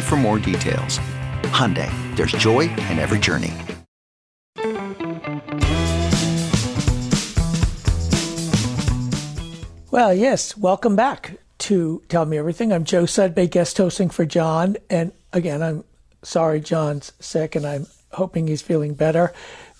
[0.00, 0.98] for more details.
[1.52, 3.52] Hyundai, there's joy in every journey.
[9.90, 12.72] Well, yes, welcome back to Tell Me Everything.
[12.72, 14.78] I'm Joe Sudbay, guest hosting for John.
[14.88, 15.84] And again, I'm
[16.24, 19.32] sorry John's sick, and I'm hoping he's feeling better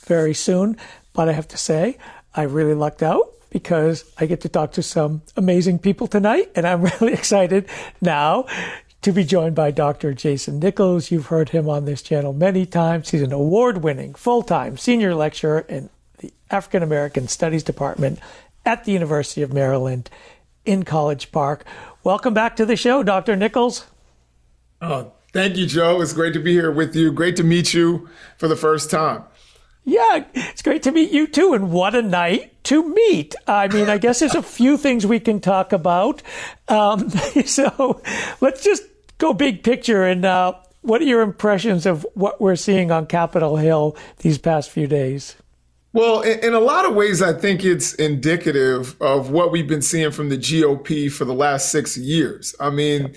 [0.06, 0.76] very soon.
[1.12, 1.98] But I have to say,
[2.34, 6.50] I really lucked out because I get to talk to some amazing people tonight.
[6.54, 7.68] And I'm really excited
[8.00, 8.46] now
[9.02, 10.12] to be joined by Dr.
[10.12, 11.10] Jason Nichols.
[11.10, 13.10] You've heard him on this channel many times.
[13.10, 18.18] He's an award winning full time senior lecturer in the African American Studies Department
[18.66, 20.10] at the University of Maryland
[20.64, 21.64] in College Park.
[22.02, 23.36] Welcome back to the show, Dr.
[23.36, 23.86] Nichols.
[24.80, 26.00] Oh, thank you, Joe.
[26.00, 27.12] It's great to be here with you.
[27.12, 29.24] Great to meet you for the first time.
[29.84, 31.52] Yeah, it's great to meet you too.
[31.52, 33.34] And what a night to meet.
[33.46, 36.22] I mean, I guess there's a few things we can talk about.
[36.68, 37.10] Um,
[37.44, 38.00] so
[38.40, 38.84] let's just
[39.18, 40.04] go big picture.
[40.04, 44.70] And uh, what are your impressions of what we're seeing on Capitol Hill these past
[44.70, 45.36] few days?
[45.92, 49.82] Well, in, in, a lot of ways, I think it's indicative of what we've been
[49.82, 52.52] seeing from the GOP for the last six years.
[52.58, 53.14] I mean,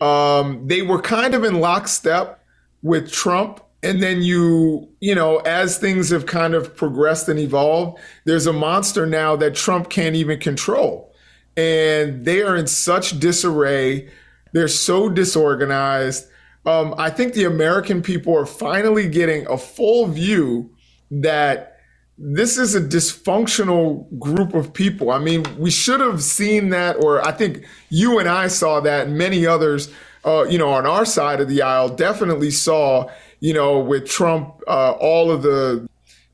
[0.00, 2.42] um, they were kind of in lockstep
[2.82, 3.60] with Trump.
[3.82, 8.52] And then you, you know, as things have kind of progressed and evolved, there's a
[8.52, 11.14] monster now that Trump can't even control.
[11.56, 14.10] And they are in such disarray.
[14.52, 16.26] They're so disorganized.
[16.64, 20.70] Um, I think the American people are finally getting a full view
[21.10, 21.75] that
[22.18, 25.10] this is a dysfunctional group of people.
[25.10, 29.06] I mean, we should have seen that, or I think you and I saw that,
[29.06, 29.92] and many others,
[30.24, 34.60] uh, you know, on our side of the aisle definitely saw, you know, with Trump,
[34.66, 35.86] uh, all of the,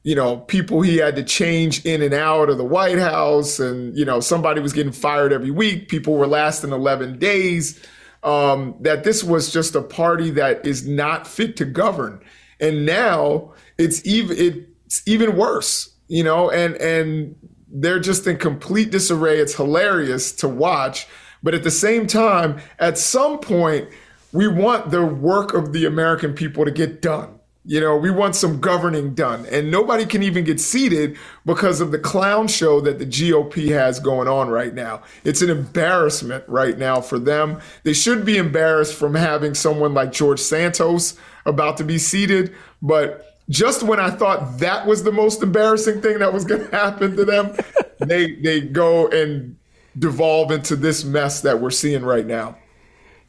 [0.04, 3.96] you know, people he had to change in and out of the White House, and
[3.96, 5.88] you know, somebody was getting fired every week.
[5.88, 7.80] People were lasting 11 days.
[8.24, 12.20] Um, that this was just a party that is not fit to govern,
[12.60, 17.34] and now it's even it it's even worse, you know, and and
[17.68, 19.38] they're just in complete disarray.
[19.38, 21.06] It's hilarious to watch,
[21.42, 23.88] but at the same time, at some point,
[24.32, 27.38] we want the work of the American people to get done.
[27.64, 31.90] You know, we want some governing done, and nobody can even get seated because of
[31.90, 35.02] the clown show that the GOP has going on right now.
[35.24, 37.60] It's an embarrassment right now for them.
[37.84, 43.31] They should be embarrassed from having someone like George Santos about to be seated, but
[43.48, 47.16] just when I thought that was the most embarrassing thing that was going to happen
[47.16, 47.56] to them,
[47.98, 49.56] they they go and
[49.98, 52.56] devolve into this mess that we're seeing right now.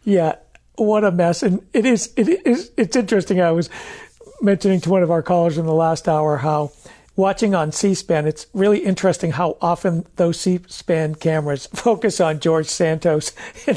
[0.04, 0.36] Yeah,
[0.76, 1.44] what a mess!
[1.44, 3.42] And it is it is it's interesting.
[3.42, 3.70] I was
[4.42, 6.72] mentioning to one of our callers in the last hour how
[7.16, 13.34] watching on C-SPAN, it's really interesting how often those C-SPAN cameras focus on George Santos.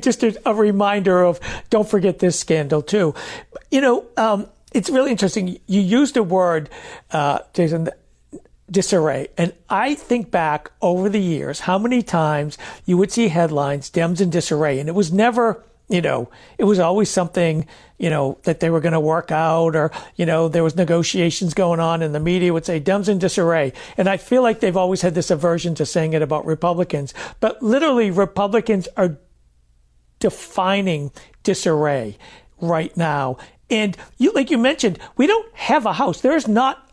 [0.00, 1.40] just a, a, reminder of
[1.70, 3.14] don't forget this scandal too.
[3.70, 5.58] You know, um, it's really interesting.
[5.66, 6.70] You used a word,
[7.10, 7.88] uh, Jason,
[8.70, 9.28] disarray.
[9.36, 14.20] And I think back over the years, how many times you would see headlines, Dems
[14.20, 14.78] in disarray.
[14.78, 17.66] And it was never you know, it was always something,
[17.98, 21.54] you know, that they were going to work out or, you know, there was negotiations
[21.54, 23.72] going on and the media would say Dems in disarray.
[23.96, 27.62] And I feel like they've always had this aversion to saying it about Republicans, but
[27.62, 29.18] literally Republicans are
[30.18, 31.10] defining
[31.42, 32.18] disarray
[32.60, 33.38] right now.
[33.70, 36.20] And you, like you mentioned, we don't have a house.
[36.20, 36.84] There is not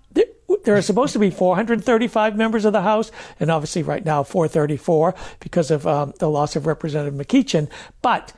[0.64, 5.16] there are supposed to be 435 members of the House, and obviously right now 434
[5.40, 7.70] because of um, the loss of Representative McEachin.
[8.02, 8.34] But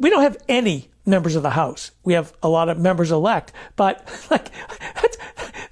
[0.00, 1.92] we don't have any members of the House.
[2.04, 4.50] We have a lot of members elect, but like
[4.94, 5.18] that's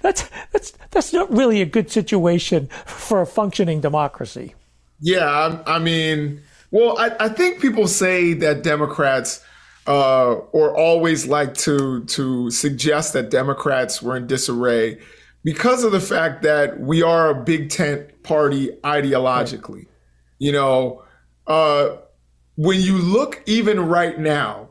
[0.01, 4.55] that's that's that's not really a good situation for a functioning democracy.
[5.01, 9.41] Yeah, I, mean, well, I, I think people say that Democrats
[9.87, 14.99] uh, or always like to to suggest that Democrats were in disarray
[15.43, 19.75] because of the fact that we are a big tent party ideologically.
[19.75, 19.87] Right.
[20.37, 21.03] You know,
[21.47, 21.95] uh,
[22.59, 24.67] when you look even right now,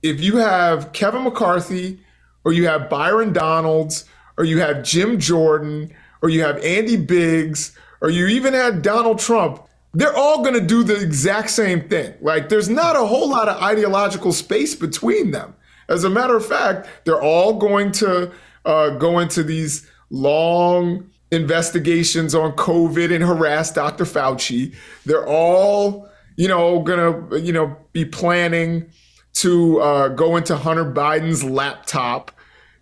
[0.00, 1.98] if you have Kevin McCarthy
[2.44, 4.04] or you have Byron Donalds
[4.38, 9.18] or you have Jim Jordan or you have Andy Biggs or you even had Donald
[9.18, 9.60] Trump,
[9.92, 12.14] they're all going to do the exact same thing.
[12.20, 15.56] Like there's not a whole lot of ideological space between them.
[15.88, 18.30] As a matter of fact, they're all going to
[18.64, 24.04] uh, go into these long investigations on COVID and harass Dr.
[24.04, 24.76] Fauci.
[25.04, 28.90] They're all, you know, gonna, you know, be planning
[29.34, 32.32] to uh, go into Hunter Biden's laptop.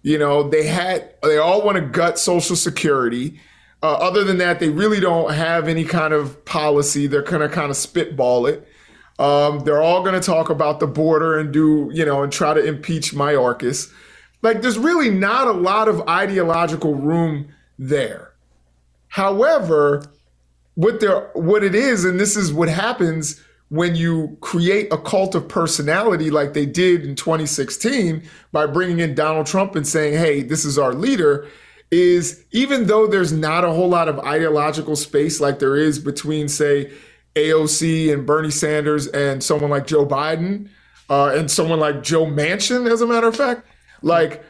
[0.02, 3.40] You know, they had, they all want to gut Social Security.
[3.82, 7.06] Uh, other than that, they really don't have any kind of policy.
[7.06, 8.66] They're gonna kind of spitball it.
[9.20, 12.54] Um, they're all going to talk about the border and do, you know, and try
[12.54, 13.92] to impeach Mayorkas.
[14.40, 17.48] Like there's really not a lot of ideological room
[17.78, 18.32] there.
[19.08, 20.04] However,
[20.80, 25.34] what there what it is, and this is what happens when you create a cult
[25.34, 30.42] of personality like they did in 2016 by bringing in Donald Trump and saying, "Hey,
[30.42, 31.46] this is our leader."
[31.90, 36.46] Is even though there's not a whole lot of ideological space like there is between,
[36.46, 36.92] say,
[37.34, 40.68] AOC and Bernie Sanders and someone like Joe Biden
[41.08, 43.66] uh, and someone like Joe Manchin, as a matter of fact,
[44.02, 44.44] like,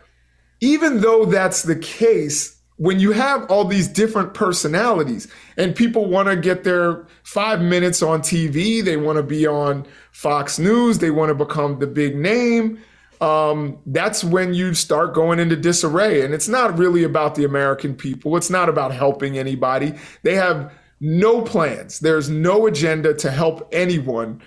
[0.61, 5.29] even though that's the case, when you have all these different personalities
[5.59, 9.87] and people want to get their five minutes on TV, they want to be on
[10.13, 12.81] Fox News, they want to become the big name.
[13.21, 16.25] Um, that's when you start going into disarray.
[16.25, 18.35] And it's not really about the American people.
[18.39, 19.93] It's not about helping anybody.
[20.23, 22.01] They have no plans.
[22.01, 24.41] There's no agenda to help anyone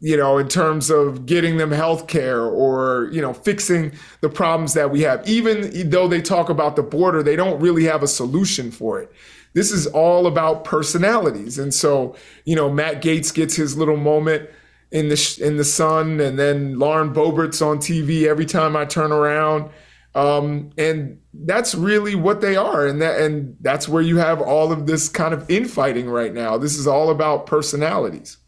[0.00, 3.92] you know, in terms of getting them health care or, you know, fixing
[4.22, 5.26] the problems that we have.
[5.28, 9.12] Even though they talk about the border, they don't really have a solution for it.
[9.52, 11.58] This is all about personalities.
[11.58, 14.48] And so, you know, Matt Gaetz gets his little moment
[14.90, 19.12] in the in the sun and then Lauren Boebert's on TV every time I turn
[19.12, 19.70] around.
[20.14, 22.86] Um, and that's really what they are.
[22.86, 26.56] And that and that's where you have all of this kind of infighting right now.
[26.56, 28.38] This is all about personalities.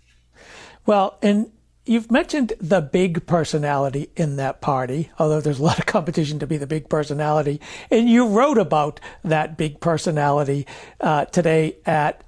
[0.87, 1.51] Well, and
[1.85, 6.47] you've mentioned the big personality in that party, although there's a lot of competition to
[6.47, 7.61] be the big personality.
[7.91, 10.67] And you wrote about that big personality
[11.01, 12.25] uh, today at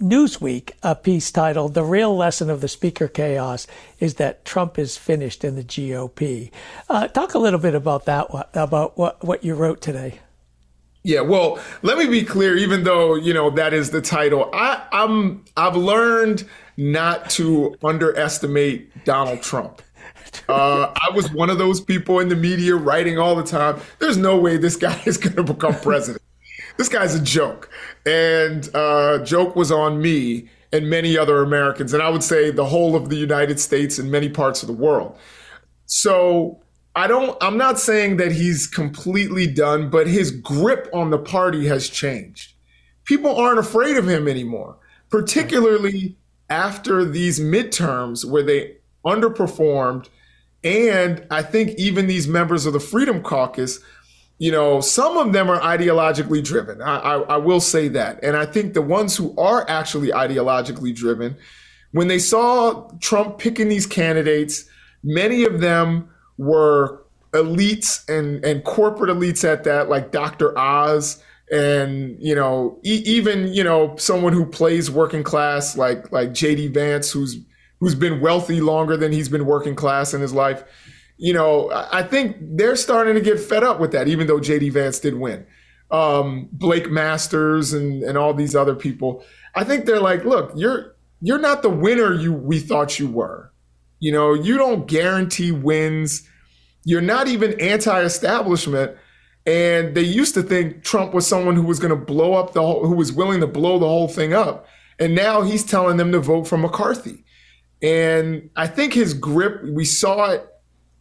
[0.00, 3.66] Newsweek, a piece titled The Real Lesson of the Speaker Chaos
[3.98, 6.50] is that Trump is finished in the GOP.
[6.88, 10.20] Uh, talk a little bit about that, about what, what you wrote today.
[11.02, 12.56] Yeah, well, let me be clear.
[12.58, 16.46] Even though you know that is the title, I, I'm I've learned
[16.80, 19.82] not to underestimate Donald Trump.
[20.48, 23.80] Uh, I was one of those people in the media writing all the time.
[23.98, 26.22] There's no way this guy is going to become president.
[26.78, 27.70] this guy's a joke,
[28.06, 32.64] and uh, joke was on me and many other Americans, and I would say the
[32.64, 35.18] whole of the United States and many parts of the world.
[35.86, 36.62] So
[36.94, 41.66] I don't, I'm not saying that he's completely done, but his grip on the party
[41.66, 42.54] has changed.
[43.04, 44.76] People aren't afraid of him anymore,
[45.10, 46.16] particularly
[46.50, 48.76] after these midterms where they
[49.06, 50.08] underperformed.
[50.62, 53.80] And I think even these members of the Freedom Caucus,
[54.38, 56.82] you know, some of them are ideologically driven.
[56.82, 58.22] I, I, I will say that.
[58.22, 61.36] And I think the ones who are actually ideologically driven,
[61.92, 64.64] when they saw Trump picking these candidates,
[65.02, 70.56] many of them were elites and and corporate elites at that, like Dr.
[70.58, 76.30] Oz and you know e- even you know someone who plays working class like like
[76.30, 77.38] JD Vance who's
[77.80, 80.62] who's been wealthy longer than he's been working class in his life.
[81.16, 84.72] You know, I think they're starting to get fed up with that, even though JD
[84.72, 85.46] Vance did win.
[85.90, 89.24] Um, Blake Masters and and all these other people.
[89.54, 93.52] I think they're like, look, you're you're not the winner you we thought you were.
[93.98, 96.26] You know, you don't guarantee wins.
[96.84, 98.96] You're not even anti establishment.
[99.46, 102.60] And they used to think Trump was someone who was going to blow up the
[102.60, 104.66] whole, who was willing to blow the whole thing up.
[104.98, 107.24] And now he's telling them to vote for McCarthy.
[107.82, 110.46] And I think his grip, we saw it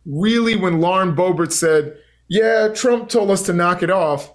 [0.05, 1.97] really when Lauren Boebert said,
[2.29, 4.33] Yeah, Trump told us to knock it off,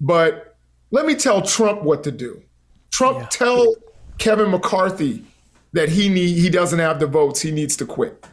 [0.00, 0.56] but
[0.90, 2.42] let me tell Trump what to do.
[2.90, 3.26] Trump, yeah.
[3.26, 3.74] tell
[4.18, 5.24] Kevin McCarthy
[5.72, 8.24] that he need, he doesn't have the votes, he needs to quit.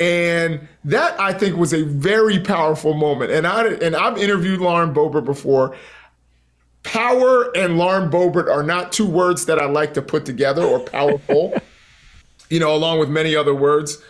[0.00, 3.30] And that I think was a very powerful moment.
[3.30, 5.76] And I and I've interviewed Lauren Boebert before.
[6.82, 10.80] Power and Lauren Boebert are not two words that I like to put together or
[10.80, 11.54] powerful.
[12.50, 14.02] you know, along with many other words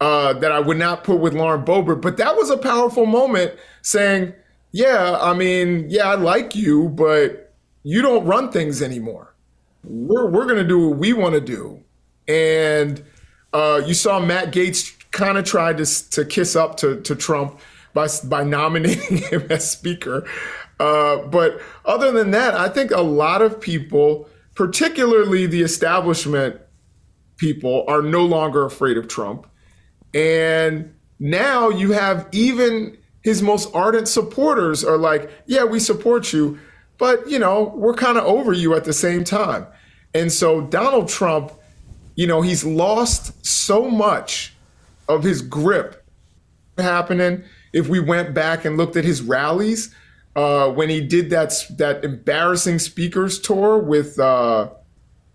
[0.00, 2.02] uh, that I would not put with Lauren Boebert.
[2.02, 4.34] But that was a powerful moment saying,
[4.72, 9.34] yeah, I mean, yeah, I like you, but you don't run things anymore.
[9.84, 11.82] We're, we're going to do what we want to do.
[12.28, 13.02] And
[13.52, 17.58] uh, you saw Matt Gaetz kind of tried to, to kiss up to, to Trump
[17.94, 20.28] by, by nominating him as speaker.
[20.78, 26.60] Uh, but other than that, I think a lot of people, particularly the establishment
[27.38, 29.46] people, are no longer afraid of Trump.
[30.12, 36.58] And now you have even his most ardent supporters are like, yeah, we support you,
[36.98, 39.66] but you know, we're kind of over you at the same time.
[40.14, 41.52] And so Donald Trump,
[42.16, 44.55] you know, he's lost so much
[45.08, 46.04] of his grip
[46.78, 47.44] happening.
[47.72, 49.94] If we went back and looked at his rallies,
[50.34, 54.70] uh, when he did that that embarrassing speakers tour with uh,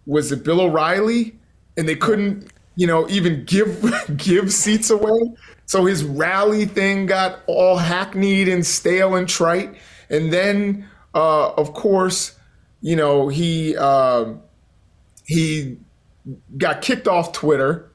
[0.05, 1.36] was it Bill O'Reilly,
[1.78, 3.84] and they couldn't you know, even give
[4.17, 5.19] give seats away.
[5.65, 9.76] So his rally thing got all hackneyed and stale and trite.
[10.09, 12.38] And then, uh, of course,
[12.82, 14.34] you know, he uh,
[15.26, 15.78] he
[16.57, 17.91] got kicked off Twitter,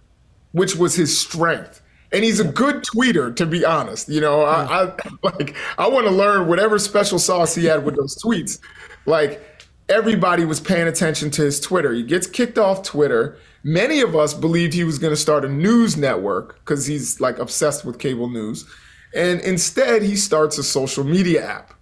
[0.53, 1.83] which was his strength.
[2.13, 4.09] And he's a good tweeter, to be honest.
[4.09, 7.97] You know, I, I like I want to learn whatever special sauce he had with
[7.97, 8.61] those tweets.
[9.07, 9.43] Like
[9.89, 11.93] everybody was paying attention to his Twitter.
[11.93, 13.39] He gets kicked off Twitter
[13.69, 17.41] Many of us believed he was going to start a news network because he's like
[17.41, 18.65] obsessed with cable news.
[19.13, 21.75] And instead, he starts a social media app.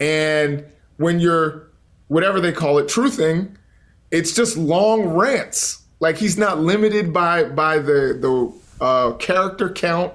[0.00, 0.64] And
[0.96, 1.70] when you're,
[2.08, 3.54] whatever they call it, truthing,
[4.10, 5.81] it's just long rants.
[6.02, 8.52] Like he's not limited by by the the
[8.84, 10.12] uh, character count,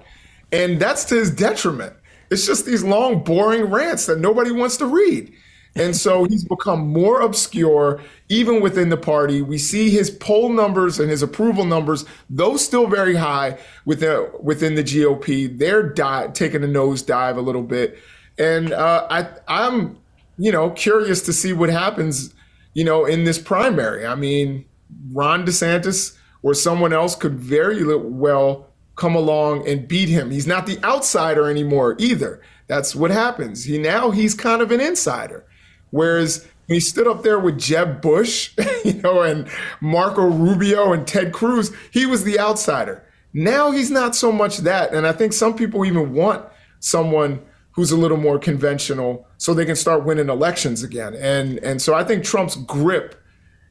[0.51, 1.93] and that's to his detriment.
[2.29, 5.33] It's just these long, boring rants that nobody wants to read.
[5.77, 9.41] And so he's become more obscure even within the party.
[9.41, 14.75] We see his poll numbers and his approval numbers, those still very high within, within
[14.75, 15.57] the GOP.
[15.57, 17.97] They're di- taking a nosedive a little bit.
[18.37, 19.97] And uh, I, I'm,
[20.37, 22.33] you know, curious to see what happens,
[22.73, 24.05] you know, in this primary.
[24.05, 24.65] I mean,
[25.11, 30.31] Ron DeSantis or someone else could very well come along and beat him.
[30.31, 32.41] He's not the outsider anymore either.
[32.67, 33.63] That's what happens.
[33.63, 35.45] He now he's kind of an insider.
[35.91, 38.53] Whereas he stood up there with Jeb Bush,
[38.85, 39.47] you know, and
[39.79, 43.03] Marco Rubio and Ted Cruz, he was the outsider.
[43.33, 44.93] Now he's not so much that.
[44.93, 46.45] And I think some people even want
[46.79, 51.13] someone who's a little more conventional so they can start winning elections again.
[51.13, 53.15] And and so I think Trump's grip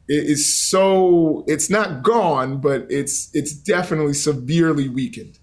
[0.08, 5.38] is so it's not gone, but it's it's definitely severely weakened.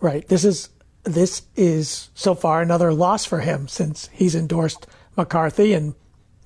[0.00, 0.26] Right.
[0.26, 0.68] This is
[1.04, 4.86] this is so far another loss for him since he's endorsed
[5.16, 5.94] McCarthy and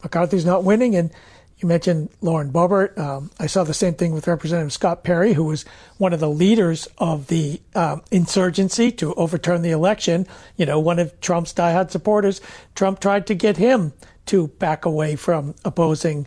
[0.02, 0.94] McCarthy's not winning.
[0.94, 1.10] And
[1.58, 2.98] you mentioned Lauren Boebert.
[2.98, 5.64] Um, I saw the same thing with Representative Scott Perry, who was
[5.96, 10.26] one of the leaders of the um, insurgency to overturn the election.
[10.56, 12.40] You know, one of Trump's diehard supporters.
[12.74, 13.94] Trump tried to get him
[14.26, 16.26] to back away from opposing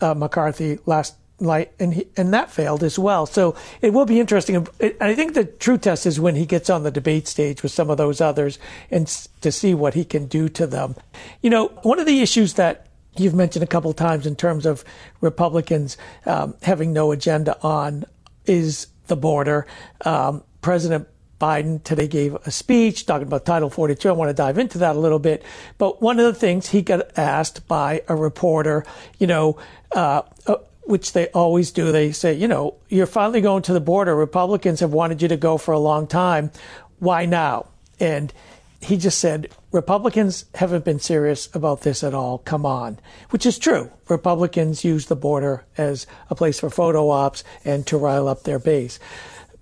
[0.00, 3.26] uh, McCarthy last night, and he, and that failed as well.
[3.26, 4.66] So it will be interesting.
[5.00, 7.90] I think the true test is when he gets on the debate stage with some
[7.90, 8.58] of those others,
[8.90, 9.06] and
[9.40, 10.96] to see what he can do to them.
[11.42, 12.86] You know, one of the issues that
[13.16, 14.84] you've mentioned a couple times in terms of
[15.20, 15.96] Republicans
[16.26, 18.04] um, having no agenda on
[18.46, 19.66] is the border.
[20.04, 21.08] Um, President
[21.40, 24.08] Biden today gave a speech talking about Title 42.
[24.08, 25.44] I want to dive into that a little bit.
[25.78, 28.84] But one of the things he got asked by a reporter,
[29.18, 29.56] you know,
[29.92, 33.80] uh, uh, which they always do, they say, you know, you're finally going to the
[33.80, 34.16] border.
[34.16, 36.50] Republicans have wanted you to go for a long time.
[36.98, 37.66] Why now?
[38.00, 38.32] And
[38.80, 42.38] he just said, Republicans haven't been serious about this at all.
[42.38, 42.98] Come on.
[43.30, 43.90] Which is true.
[44.08, 48.58] Republicans use the border as a place for photo ops and to rile up their
[48.58, 48.98] base.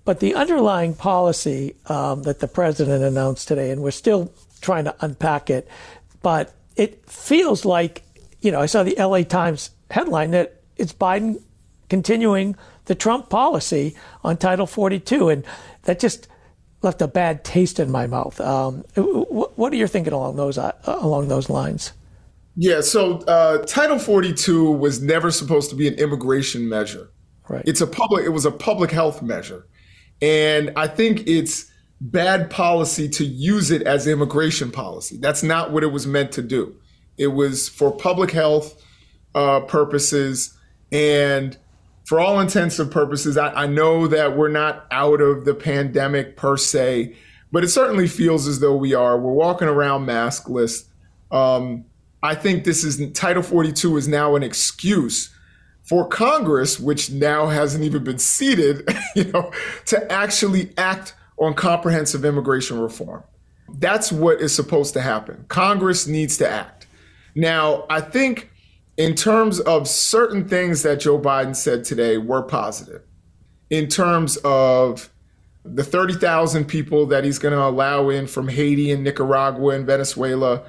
[0.07, 4.31] But the underlying policy um, that the president announced today, and we're still
[4.61, 5.67] trying to unpack it,
[6.21, 8.03] but it feels like,
[8.39, 11.41] you know, I saw the LA Times headline that it's Biden
[11.89, 12.55] continuing
[12.85, 15.27] the Trump policy on Title 42.
[15.27, 15.43] And
[15.83, 16.29] that just
[16.83, 18.39] left a bad taste in my mouth.
[18.39, 21.91] Um, what are you thinking along those, uh, along those lines?
[22.55, 27.09] Yeah, so uh, Title 42 was never supposed to be an immigration measure.
[27.49, 27.63] Right.
[27.65, 28.25] It's a public.
[28.25, 29.67] It was a public health measure,
[30.21, 35.17] and I think it's bad policy to use it as immigration policy.
[35.17, 36.75] That's not what it was meant to do.
[37.17, 38.83] It was for public health
[39.33, 40.57] uh, purposes,
[40.91, 41.57] and
[42.05, 46.37] for all intents and purposes, I, I know that we're not out of the pandemic
[46.37, 47.15] per se,
[47.51, 49.19] but it certainly feels as though we are.
[49.19, 50.85] We're walking around maskless.
[51.31, 51.85] Um,
[52.23, 55.33] I think this is Title 42 is now an excuse
[55.87, 59.51] for Congress, which now hasn't even been seated, you know,
[59.85, 63.23] to actually act on comprehensive immigration reform.
[63.69, 65.45] That's what is supposed to happen.
[65.47, 66.87] Congress needs to act.
[67.35, 68.49] Now, I think
[68.97, 73.03] in terms of certain things that Joe Biden said today were positive.
[73.69, 75.09] In terms of
[75.63, 80.63] the 30,000 people that he's going to allow in from Haiti and Nicaragua and Venezuela,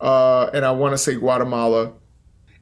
[0.00, 1.92] uh, and I want to say Guatemala.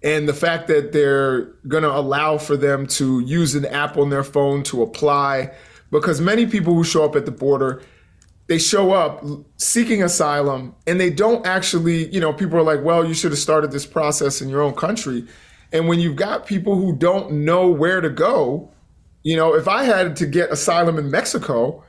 [0.05, 4.11] And the fact that they're going to allow for them to use an app on
[4.11, 5.51] their phone to apply,
[5.91, 7.83] because many people who show up at the border,
[8.47, 9.25] they show up
[9.57, 13.39] seeking asylum and they don't actually, you know, people are like, well, you should have
[13.39, 15.27] started this process in your own country.
[15.73, 18.71] And when you've got people who don't know where to go,
[19.23, 21.83] you know, if I had to get asylum in Mexico,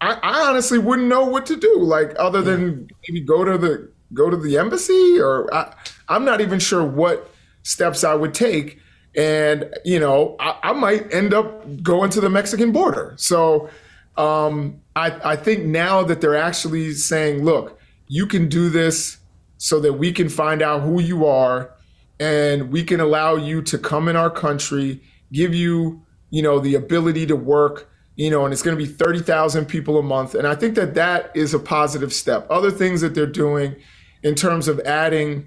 [0.00, 3.92] I, I honestly wouldn't know what to do, like other than maybe go to the
[4.12, 5.72] go to the embassy or I,
[6.08, 7.30] am not even sure what
[7.64, 8.78] steps I would take.
[9.16, 13.14] And, you know, I, I might end up going to the Mexican border.
[13.16, 13.68] So
[14.16, 19.18] um, I, I think now that they're actually saying, look, you can do this
[19.58, 21.74] so that we can find out who you are
[22.20, 25.02] and we can allow you to come in our country,
[25.32, 28.90] give you, you know, the ability to work, you know, and it's going to be
[28.90, 30.34] 30,000 people a month.
[30.34, 32.46] And I think that that is a positive step.
[32.50, 33.74] Other things that they're doing
[34.22, 35.46] in terms of adding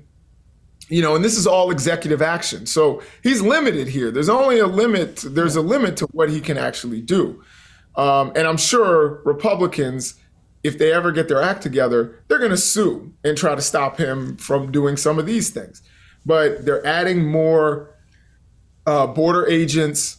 [0.89, 2.65] you know, and this is all executive action.
[2.65, 4.11] So he's limited here.
[4.11, 5.17] There's only a limit.
[5.25, 7.43] There's a limit to what he can actually do.
[7.95, 10.15] Um, and I'm sure Republicans,
[10.63, 13.97] if they ever get their act together, they're going to sue and try to stop
[13.97, 15.81] him from doing some of these things.
[16.25, 17.95] But they're adding more
[18.85, 20.17] uh, border agents,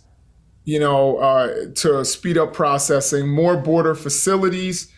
[0.64, 4.92] you know, uh, to speed up processing, more border facilities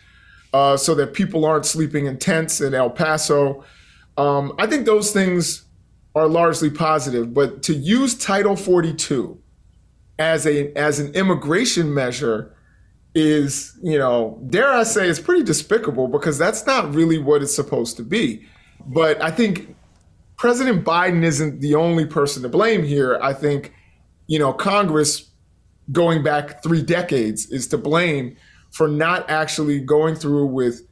[0.53, 3.63] uh, so that people aren't sleeping in tents in El Paso.
[4.21, 5.65] Um, I think those things
[6.13, 9.41] are largely positive, but to use Title 42
[10.19, 12.55] as a as an immigration measure
[13.15, 17.55] is, you know, dare I say, it's pretty despicable because that's not really what it's
[17.55, 18.45] supposed to be.
[18.85, 19.75] But I think
[20.37, 23.17] President Biden isn't the only person to blame here.
[23.23, 23.73] I think,
[24.27, 25.31] you know, Congress
[25.91, 28.37] going back three decades is to blame
[28.69, 30.83] for not actually going through with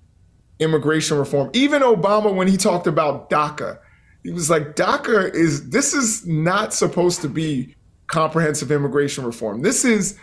[0.60, 1.50] immigration reform.
[1.54, 3.80] Even Obama, when he talked about DACA,
[4.24, 7.76] he was like, DACA is, this is not supposed to be
[8.08, 9.62] comprehensive immigration reform.
[9.62, 10.18] This is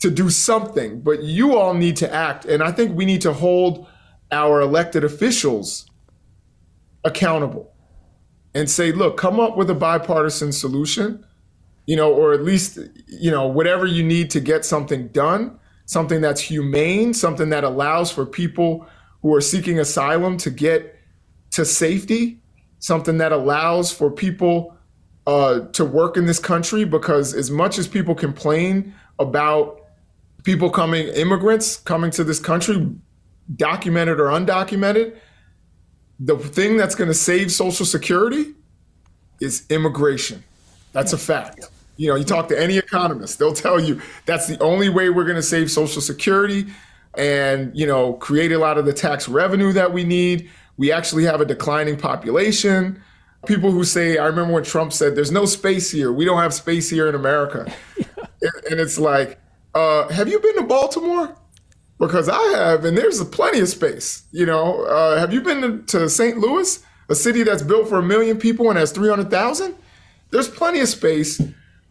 [0.00, 2.44] to do something, but you all need to act.
[2.44, 3.86] And I think we need to hold
[4.32, 5.88] our elected officials
[7.04, 7.72] accountable
[8.54, 11.24] and say, look, come up with a bipartisan solution,
[11.86, 16.20] you know, or at least, you know, whatever you need to get something done something
[16.20, 18.86] that's humane, something that allows for people
[19.26, 20.96] who are seeking asylum to get
[21.50, 22.38] to safety,
[22.78, 24.76] something that allows for people
[25.26, 26.84] uh, to work in this country.
[26.84, 29.80] Because as much as people complain about
[30.44, 32.88] people coming, immigrants coming to this country,
[33.56, 35.16] documented or undocumented,
[36.20, 38.54] the thing that's going to save Social Security
[39.40, 40.44] is immigration.
[40.92, 41.68] That's a fact.
[41.96, 45.24] You know, you talk to any economist, they'll tell you that's the only way we're
[45.24, 46.66] going to save Social Security
[47.16, 50.50] and, you know, create a lot of the tax revenue that we need.
[50.76, 53.02] We actually have a declining population.
[53.46, 56.12] People who say, I remember when Trump said, there's no space here.
[56.12, 57.72] We don't have space here in America.
[57.96, 59.38] and it's like,
[59.74, 61.36] uh, have you been to Baltimore?
[61.98, 64.24] Because I have, and there's plenty of space.
[64.32, 66.38] You know, uh, have you been to St.
[66.38, 69.74] Louis, a city that's built for a million people and has 300,000?
[70.30, 71.40] There's plenty of space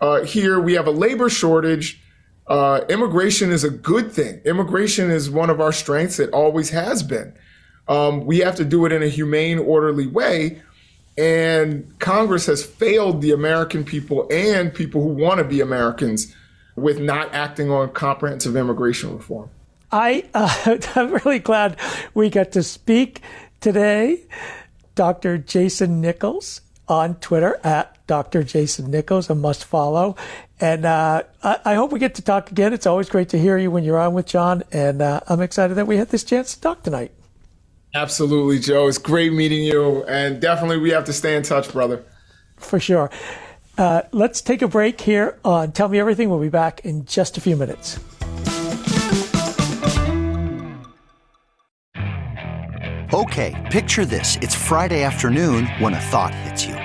[0.02, 2.02] uh, here we have a labor shortage.
[2.48, 4.40] Uh, immigration is a good thing.
[4.46, 6.20] Immigration is one of our strengths.
[6.20, 7.34] It always has been.
[7.88, 10.62] Um, we have to do it in a humane, orderly way.
[11.18, 16.36] And Congress has failed the American people and people who want to be Americans
[16.76, 19.50] with not acting on comprehensive immigration reform.
[19.92, 21.78] I, uh, I'm really glad
[22.14, 23.22] we got to speak
[23.62, 24.24] today.
[24.94, 25.38] Dr.
[25.38, 28.44] Jason Nichols on Twitter at Dr.
[28.44, 30.16] Jason Nichols, a must follow.
[30.60, 32.72] And uh, I, I, hope we get to talk again.
[32.72, 34.64] It's always great to hear you when you're on with John.
[34.72, 37.12] And uh, I'm excited that we had this chance to talk tonight.
[37.94, 38.88] Absolutely, Joe.
[38.88, 40.04] It's great meeting you.
[40.06, 42.04] And definitely we have to stay in touch, brother.
[42.58, 43.10] For sure.
[43.78, 46.30] Uh, let's take a break here on Tell Me Everything.
[46.30, 48.00] We'll be back in just a few minutes.
[53.14, 54.38] Okay, picture this.
[54.42, 56.85] It's Friday afternoon when a thought hits you.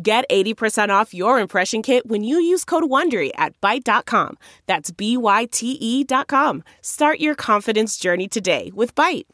[0.00, 4.38] Get 80% off your impression kit when you use code WONDERY at Byte.com.
[4.66, 6.64] That's B-Y-T-E dot com.
[6.80, 9.24] Start your confidence journey today with Byte.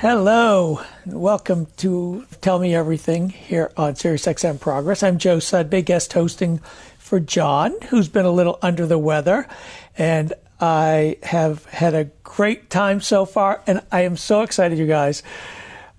[0.00, 5.02] Hello, welcome to Tell Me Everything here on SiriusXM Progress.
[5.02, 6.58] I'm Joe Sudbay, guest hosting
[6.98, 9.48] for John, who's been a little under the weather.
[9.96, 14.86] And I have had a great time so far, and I am so excited, you
[14.86, 15.22] guys,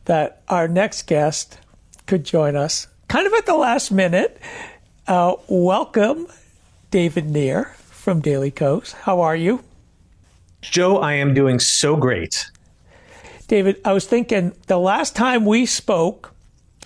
[0.05, 1.60] that our next guest
[2.05, 4.39] could join us kind of at the last minute.
[5.08, 6.28] Uh, welcome,
[6.91, 8.93] David Nir from Daily Kos.
[8.93, 9.64] How are you?
[10.62, 12.49] Joe, I am doing so great.
[13.47, 16.34] David, I was thinking the last time we spoke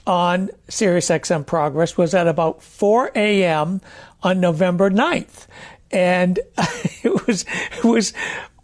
[0.05, 3.81] on SiriusXM Progress was at about 4 a.m.
[4.21, 5.47] on November 9th
[5.91, 6.39] and
[7.03, 7.45] it was
[7.77, 8.13] it was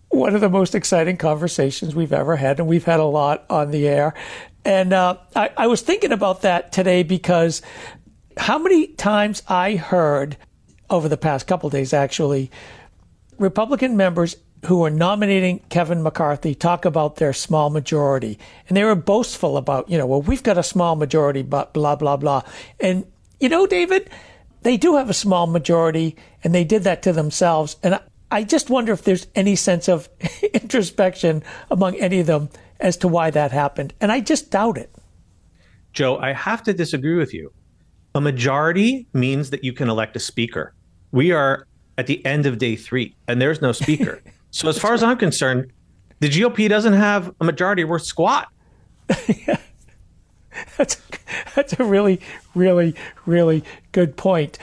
[0.10, 3.72] one of the most exciting conversations we've ever had, and we've had a lot on
[3.72, 4.14] the air.
[4.64, 7.62] And uh, I, I was thinking about that today because
[8.38, 10.38] how many times I heard
[10.90, 12.52] over the past couple days, actually,
[13.38, 18.40] Republican members who were nominating Kevin McCarthy talk about their small majority.
[18.68, 21.96] And they were boastful about, you know, well, we've got a small majority, but blah,
[21.96, 22.42] blah, blah.
[22.80, 23.06] And,
[23.40, 24.10] you know, David,
[24.68, 27.78] they do have a small majority and they did that to themselves.
[27.84, 28.00] And
[28.30, 30.10] I just wonder if there's any sense of
[30.54, 31.42] introspection
[31.72, 32.50] among any of them
[32.82, 33.94] as to why that happened.
[34.02, 34.94] And I just doubt it.
[35.94, 37.54] Joe, I have to disagree with you.
[38.14, 40.74] A majority means that you can elect a speaker.
[41.14, 41.66] We are
[41.98, 44.22] at the end of day three, and there's no speaker.
[44.52, 45.72] so, as far as I'm concerned,
[46.20, 48.50] the GOP doesn't have a majority worth squat.
[49.28, 49.58] yeah.
[50.78, 51.02] That's
[51.56, 52.20] that's a really,
[52.56, 52.96] really,
[53.26, 54.58] really good point.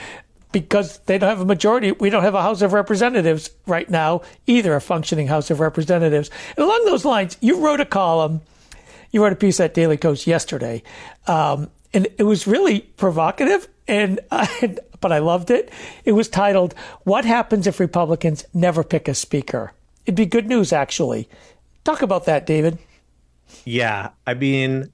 [0.51, 4.21] Because they don't have a majority, we don't have a House of Representatives right now,
[4.47, 6.29] either a functioning House of Representatives.
[6.55, 8.39] And along those lines, you wrote a column,
[9.11, 10.81] you wrote a piece at Daily Kos yesterday,
[11.27, 15.69] um, and it was really provocative, and I, but I loved it.
[16.05, 16.73] It was titled
[17.03, 19.73] "What Happens If Republicans Never Pick a Speaker."
[20.05, 21.27] It'd be good news, actually.
[21.83, 22.77] Talk about that, David.
[23.63, 24.91] Yeah, I mean,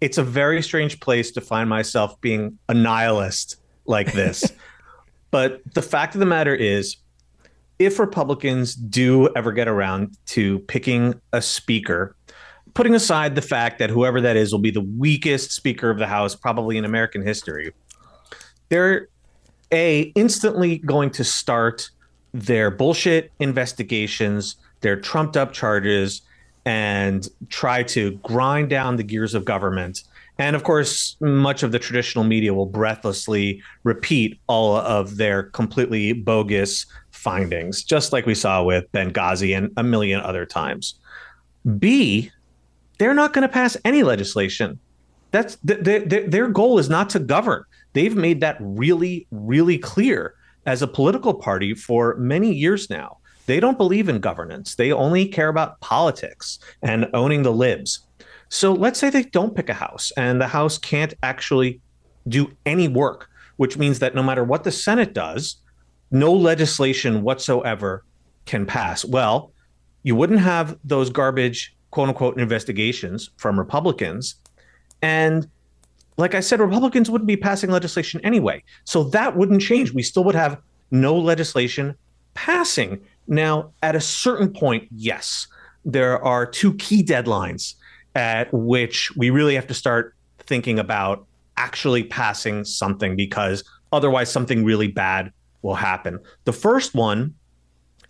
[0.00, 4.44] it's a very strange place to find myself being a nihilist like this.
[5.30, 6.96] but the fact of the matter is,
[7.78, 12.14] if Republicans do ever get around to picking a speaker,
[12.74, 16.06] putting aside the fact that whoever that is will be the weakest speaker of the
[16.06, 17.72] House probably in American history,
[18.68, 19.08] they're
[19.72, 21.90] a instantly going to start
[22.32, 26.22] their bullshit investigations, their trumped up charges,
[26.64, 30.02] and try to grind down the gears of government.
[30.38, 36.12] And of course, much of the traditional media will breathlessly repeat all of their completely
[36.12, 40.94] bogus findings, just like we saw with Benghazi and a million other times.
[41.78, 42.30] B,
[42.98, 44.78] they're not going to pass any legislation.
[45.30, 47.64] That's th- th- th- their goal is not to govern.
[47.92, 50.34] They've made that really, really clear
[50.66, 53.18] as a political party for many years now.
[53.46, 54.74] They don't believe in governance.
[54.74, 58.00] They only care about politics and owning the libs.
[58.48, 61.80] So let's say they don't pick a house and the house can't actually
[62.28, 65.56] do any work, which means that no matter what the Senate does,
[66.10, 68.04] no legislation whatsoever
[68.46, 69.04] can pass.
[69.04, 69.52] Well,
[70.02, 74.34] you wouldn't have those garbage, quote unquote, investigations from Republicans.
[75.02, 75.48] And
[76.16, 78.62] like I said, Republicans wouldn't be passing legislation anyway.
[78.84, 79.92] So that wouldn't change.
[79.92, 80.60] We still would have
[80.90, 81.94] no legislation
[82.34, 83.00] passing.
[83.30, 85.46] Now, at a certain point, yes,
[85.84, 87.74] there are two key deadlines
[88.16, 91.26] at which we really have to start thinking about
[91.56, 93.62] actually passing something because
[93.92, 96.18] otherwise something really bad will happen.
[96.44, 97.34] The first one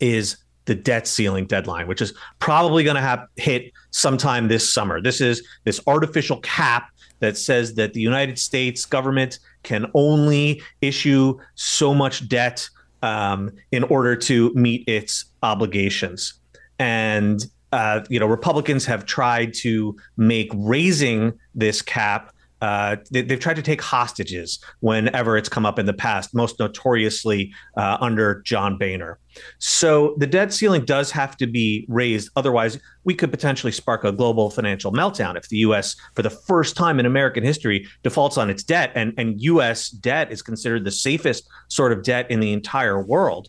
[0.00, 5.02] is the debt ceiling deadline, which is probably going to have hit sometime this summer.
[5.02, 11.38] This is this artificial cap that says that the United States government can only issue
[11.56, 12.70] so much debt
[13.02, 16.34] um, in order to meet its obligations.
[16.78, 23.40] And uh, you know, Republicans have tried to make raising this cap uh, they, have
[23.40, 28.42] tried to take hostages whenever it's come up in the past, most notoriously uh, under
[28.42, 29.18] John Boehner.
[29.58, 32.30] So the debt ceiling does have to be raised.
[32.36, 36.76] Otherwise, we could potentially spark a global financial meltdown if the U.S., for the first
[36.76, 38.92] time in American history, defaults on its debt.
[38.94, 39.88] And, and U.S.
[39.88, 43.48] debt is considered the safest sort of debt in the entire world.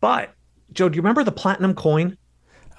[0.00, 0.32] But,
[0.72, 2.16] Joe, do you remember the platinum coin?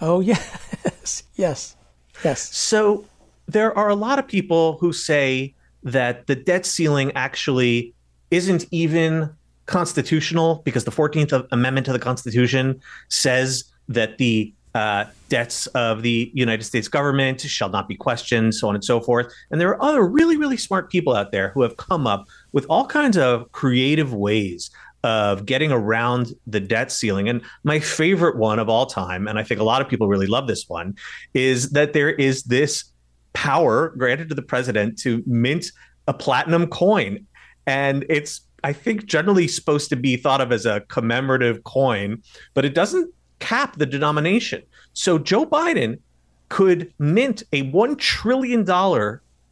[0.01, 1.23] Oh, yes.
[1.35, 1.75] yes.
[2.23, 2.55] Yes.
[2.57, 3.05] So
[3.47, 7.93] there are a lot of people who say that the debt ceiling actually
[8.31, 9.31] isn't even
[9.65, 16.31] constitutional because the 14th Amendment to the Constitution says that the uh, debts of the
[16.33, 19.31] United States government shall not be questioned, so on and so forth.
[19.49, 22.65] And there are other really, really smart people out there who have come up with
[22.69, 24.69] all kinds of creative ways
[25.03, 27.29] of getting around the debt ceiling.
[27.29, 30.27] And my favorite one of all time, and I think a lot of people really
[30.27, 30.95] love this one,
[31.33, 32.85] is that there is this
[33.33, 35.71] power granted to the president to mint
[36.07, 37.25] a platinum coin.
[37.67, 42.21] And it's, I think, generally supposed to be thought of as a commemorative coin,
[42.53, 44.63] but it doesn't cap the denomination.
[44.93, 45.99] So Joe Biden
[46.49, 48.65] could mint a $1 trillion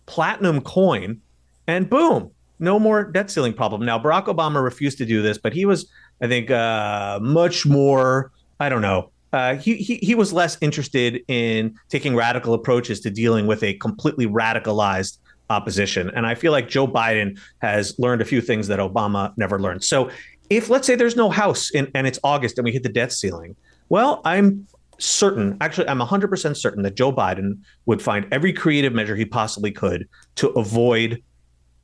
[0.08, 1.22] platinum coin,
[1.68, 3.86] and boom, no more debt ceiling problem.
[3.86, 5.90] Now, Barack Obama refused to do this, but he was,
[6.22, 11.24] I think, uh, much more, I don't know, uh, he, he he was less interested
[11.28, 15.18] in taking radical approaches to dealing with a completely radicalized
[15.50, 16.10] opposition.
[16.16, 19.84] And I feel like Joe Biden has learned a few things that Obama never learned.
[19.84, 20.10] So
[20.50, 23.12] if let's say there's no house in, and it's August and we hit the debt
[23.12, 23.56] ceiling,
[23.90, 24.68] well, I'm
[24.98, 29.72] certain, actually, I'm 100% certain that Joe Biden would find every creative measure he possibly
[29.72, 31.22] could to avoid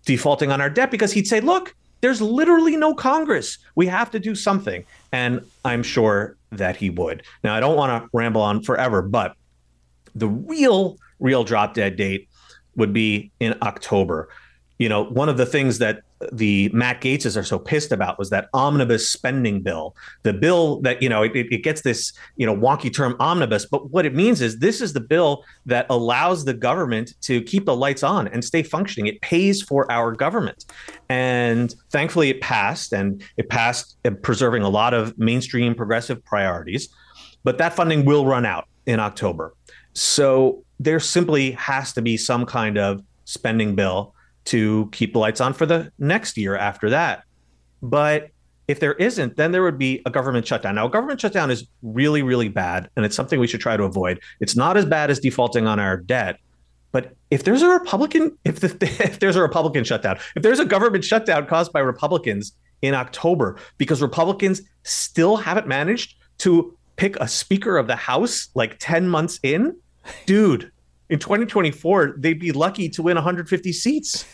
[0.06, 3.60] defaulting on our debt because he'd say, look, there's literally no Congress.
[3.76, 4.84] We have to do something.
[5.14, 7.24] And I'm sure that he would.
[7.44, 9.36] Now, I don't want to ramble on forever, but
[10.16, 12.30] the real, real drop dead date
[12.76, 14.30] would be in October.
[14.78, 16.02] You know, one of the things that
[16.32, 19.96] the Matt Gaetzes are so pissed about was that omnibus spending bill.
[20.24, 23.92] The bill that, you know, it, it gets this, you know, wonky term omnibus, but
[23.92, 27.76] what it means is this is the bill that allows the government to keep the
[27.76, 29.08] lights on and stay functioning.
[29.08, 30.66] It pays for our government.
[31.10, 36.90] And thankfully it passed and it passed uh, preserving a lot of mainstream progressive priorities.
[37.44, 39.54] But that funding will run out in October.
[39.94, 44.14] So there simply has to be some kind of spending bill
[44.46, 47.24] to keep the lights on for the next year after that.
[47.82, 48.30] But
[48.68, 50.76] if there isn't, then there would be a government shutdown.
[50.76, 53.84] Now, a government shutdown is really, really bad, and it's something we should try to
[53.84, 54.20] avoid.
[54.40, 56.40] It's not as bad as defaulting on our debt.
[56.92, 60.66] But if there's a Republican, if, the, if there's a Republican shutdown, if there's a
[60.66, 67.28] government shutdown caused by Republicans in October, because Republicans still haven't managed to pick a
[67.28, 69.76] Speaker of the House like 10 months in,
[70.26, 70.72] dude,
[71.10, 74.26] in 2024, they'd be lucky to win 150 seats.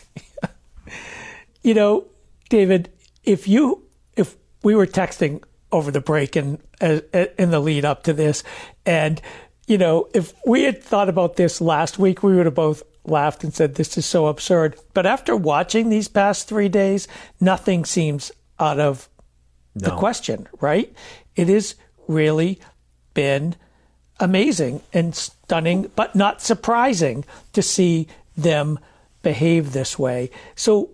[1.62, 2.06] you know,
[2.48, 2.90] David,
[3.24, 3.84] if you
[4.16, 5.42] if we were texting
[5.72, 7.00] over the break and uh,
[7.38, 8.42] in the lead up to this,
[8.86, 9.20] and
[9.66, 13.44] you know, if we had thought about this last week, we would have both laughed
[13.44, 17.08] and said, "This is so absurd." But after watching these past three days,
[17.40, 19.08] nothing seems out of
[19.74, 19.90] no.
[19.90, 20.48] the question.
[20.60, 20.92] Right?
[21.36, 21.74] It has
[22.08, 22.58] really
[23.14, 23.54] been
[24.20, 28.06] amazing and stunning, but not surprising to see
[28.36, 28.78] them
[29.22, 30.30] behave this way.
[30.54, 30.90] So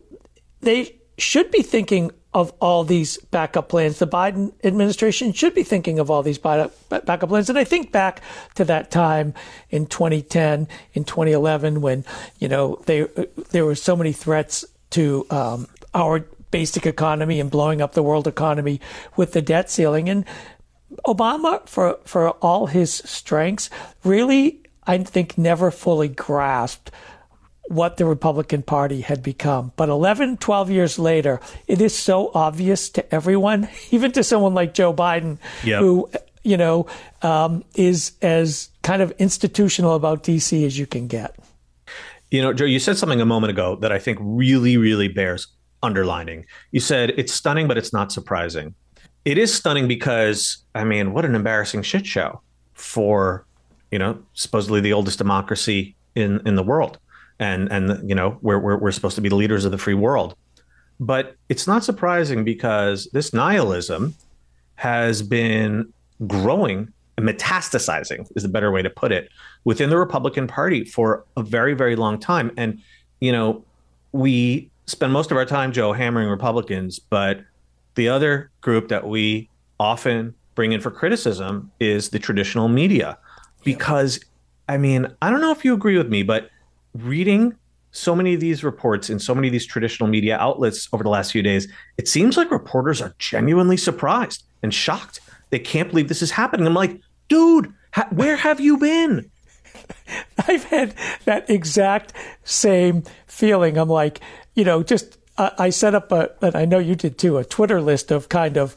[0.60, 3.98] they should be thinking of all these backup plans.
[3.98, 7.48] The Biden administration should be thinking of all these backup plans.
[7.48, 8.20] And I think back
[8.56, 9.32] to that time
[9.70, 12.04] in 2010, in 2011, when
[12.38, 13.06] you know they
[13.52, 18.26] there were so many threats to um, our basic economy and blowing up the world
[18.26, 18.80] economy
[19.16, 20.10] with the debt ceiling.
[20.10, 20.26] And
[21.06, 23.70] Obama, for, for all his strengths,
[24.04, 26.90] really, I think, never fully grasped
[27.68, 29.72] what the Republican Party had become.
[29.76, 34.74] But 11, 12 years later, it is so obvious to everyone, even to someone like
[34.74, 35.80] Joe Biden, yep.
[35.80, 36.10] who,
[36.42, 36.86] you know,
[37.22, 41.36] um, is as kind of institutional about DC as you can get.
[42.30, 45.48] You know, Joe, you said something a moment ago that I think really, really bears
[45.82, 46.46] underlining.
[46.72, 48.74] You said it's stunning, but it's not surprising.
[49.26, 52.40] It is stunning because, I mean, what an embarrassing shit show
[52.74, 53.44] for,
[53.90, 56.98] you know, supposedly the oldest democracy in, in the world.
[57.40, 59.94] And, and you know, we're, we're, we're supposed to be the leaders of the free
[59.94, 60.36] world.
[61.00, 64.14] But it's not surprising because this nihilism
[64.76, 65.92] has been
[66.28, 69.30] growing metastasizing is the better way to put it
[69.64, 72.52] within the Republican Party for a very, very long time.
[72.56, 72.80] And,
[73.20, 73.64] you know,
[74.12, 77.40] we spend most of our time, Joe, hammering Republicans, but
[77.96, 79.48] the other group that we
[79.80, 83.18] often bring in for criticism is the traditional media.
[83.64, 84.20] Because,
[84.68, 86.50] I mean, I don't know if you agree with me, but
[86.94, 87.56] reading
[87.90, 91.10] so many of these reports in so many of these traditional media outlets over the
[91.10, 91.66] last few days,
[91.96, 95.20] it seems like reporters are genuinely surprised and shocked.
[95.50, 96.66] They can't believe this is happening.
[96.66, 99.30] I'm like, dude, ha- where have you been?
[100.48, 100.94] I've had
[101.24, 102.12] that exact
[102.44, 103.78] same feeling.
[103.78, 104.20] I'm like,
[104.54, 107.44] you know, just uh, I set up a, and I know you did too, a
[107.44, 108.74] Twitter list of kind of,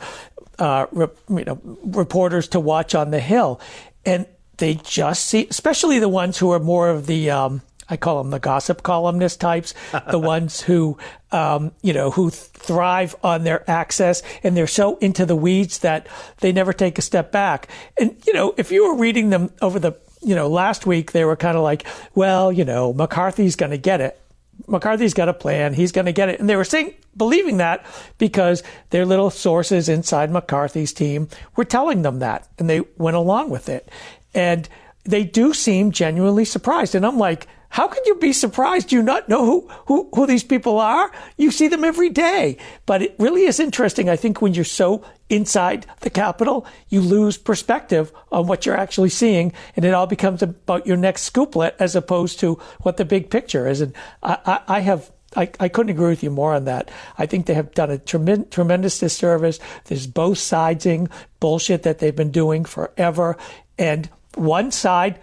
[0.58, 3.62] uh, re, you know, reporters to watch on the Hill,
[4.06, 4.26] and
[4.58, 8.30] they just see, especially the ones who are more of the, um, I call them
[8.30, 9.74] the gossip columnist types,
[10.12, 10.98] the ones who,
[11.32, 16.08] um, you know, who thrive on their access and they're so into the weeds that
[16.40, 17.68] they never take a step back.
[18.00, 21.26] And, you know, if you were reading them over the, you know, last week, they
[21.26, 24.22] were kind of like, well, you know, McCarthy's going to get it.
[24.68, 25.74] McCarthy's got a plan.
[25.74, 26.40] He's going to get it.
[26.40, 27.86] And they were saying, believing that
[28.18, 32.48] because their little sources inside McCarthy's team were telling them that.
[32.58, 33.90] And they went along with it.
[34.34, 34.68] And
[35.04, 36.96] they do seem genuinely surprised.
[36.96, 38.90] And I'm like, how could you be surprised?
[38.90, 41.12] Do you not know who, who, who these people are?
[41.38, 42.58] You see them every day.
[42.86, 44.10] But it really is interesting.
[44.10, 49.10] I think when you're so inside the Capitol, you lose perspective on what you're actually
[49.10, 49.54] seeing.
[49.76, 53.68] And it all becomes about your next scooplet as opposed to what the big picture
[53.68, 53.82] is.
[53.82, 53.94] And
[54.24, 56.90] I, I, I have I, I couldn't agree with you more on that.
[57.20, 59.60] I think they have done a tremendous, tremendous disservice.
[59.86, 63.38] There's both sidesing bullshit that they've been doing forever.
[63.78, 65.20] And one side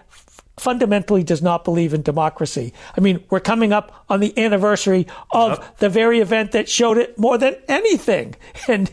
[0.56, 2.72] fundamentally does not believe in democracy.
[2.96, 5.78] I mean, we're coming up on the anniversary of yep.
[5.78, 8.34] the very event that showed it more than anything.
[8.68, 8.90] And,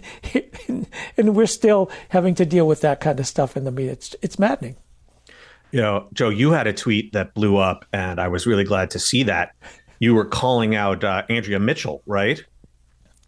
[1.18, 3.94] and we're still having to deal with that kind of stuff in the media.
[3.94, 4.76] It's, it's maddening.
[5.72, 8.92] You know, Joe, you had a tweet that blew up, and I was really glad
[8.92, 9.56] to see that.
[10.00, 12.44] You were calling out uh, Andrea Mitchell, right?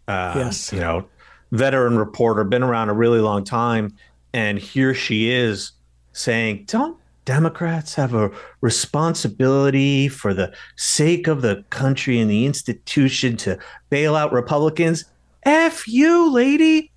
[0.06, 0.72] Uh, yes.
[0.72, 1.08] You know,
[1.50, 3.96] veteran reporter, been around a really long time.
[4.32, 5.72] And here she is
[6.12, 8.30] saying, don't Democrats have a
[8.62, 13.58] responsibility for the sake of the country and the institution to
[13.90, 15.04] bail out Republicans.
[15.42, 16.90] F you, lady.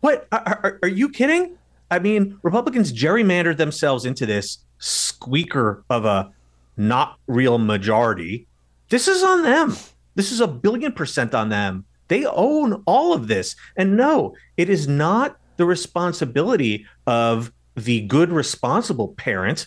[0.00, 0.28] What?
[0.30, 1.56] Are, are, are you kidding?
[1.90, 6.30] I mean, Republicans gerrymandered themselves into this squeaker of a
[6.76, 8.46] not real majority.
[8.90, 9.76] This is on them.
[10.14, 11.84] This is a billion percent on them.
[12.08, 13.56] They own all of this.
[13.76, 17.50] And no, it is not the responsibility of
[17.84, 19.66] the good, responsible parent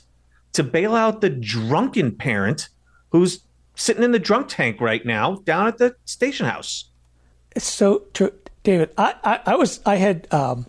[0.53, 2.69] to bail out the drunken parent
[3.09, 3.43] who's
[3.75, 6.89] sitting in the drunk tank right now down at the station house.
[7.55, 8.31] It's so true,
[8.63, 8.91] David.
[8.97, 10.67] I, I, I was I had um,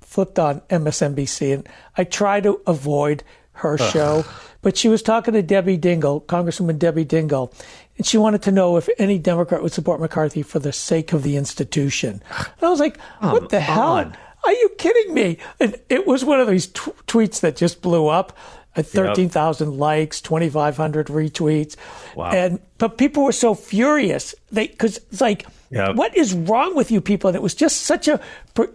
[0.00, 3.22] flipped on MSNBC and I tried to avoid
[3.52, 3.92] her Ugh.
[3.92, 4.24] show,
[4.62, 7.52] but she was talking to Debbie Dingell, Congresswoman Debbie Dingell,
[7.96, 11.22] and she wanted to know if any Democrat would support McCarthy for the sake of
[11.22, 12.22] the institution.
[12.38, 14.12] And I was like, what the hell?
[14.44, 15.38] Are you kidding me?
[15.60, 18.36] And it was one of these t- tweets that just blew up.
[18.76, 19.80] at 13,000 yep.
[19.80, 21.76] likes, 2,500 retweets.
[22.16, 22.32] Wow.
[22.32, 24.34] And, but people were so furious.
[24.50, 25.94] They, cause it's like, yep.
[25.94, 27.28] what is wrong with you people?
[27.28, 28.20] And it was just such a,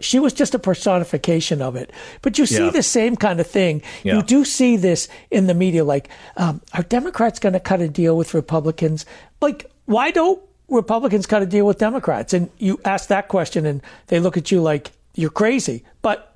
[0.00, 1.92] she was just a personification of it.
[2.22, 2.72] But you see yep.
[2.72, 3.82] the same kind of thing.
[4.02, 5.84] You do see this in the media.
[5.84, 6.08] Like,
[6.38, 9.04] um, are Democrats going to cut a deal with Republicans?
[9.42, 12.32] Like, why don't Republicans cut a deal with Democrats?
[12.32, 15.84] And you ask that question and they look at you like, you're crazy.
[16.02, 16.30] But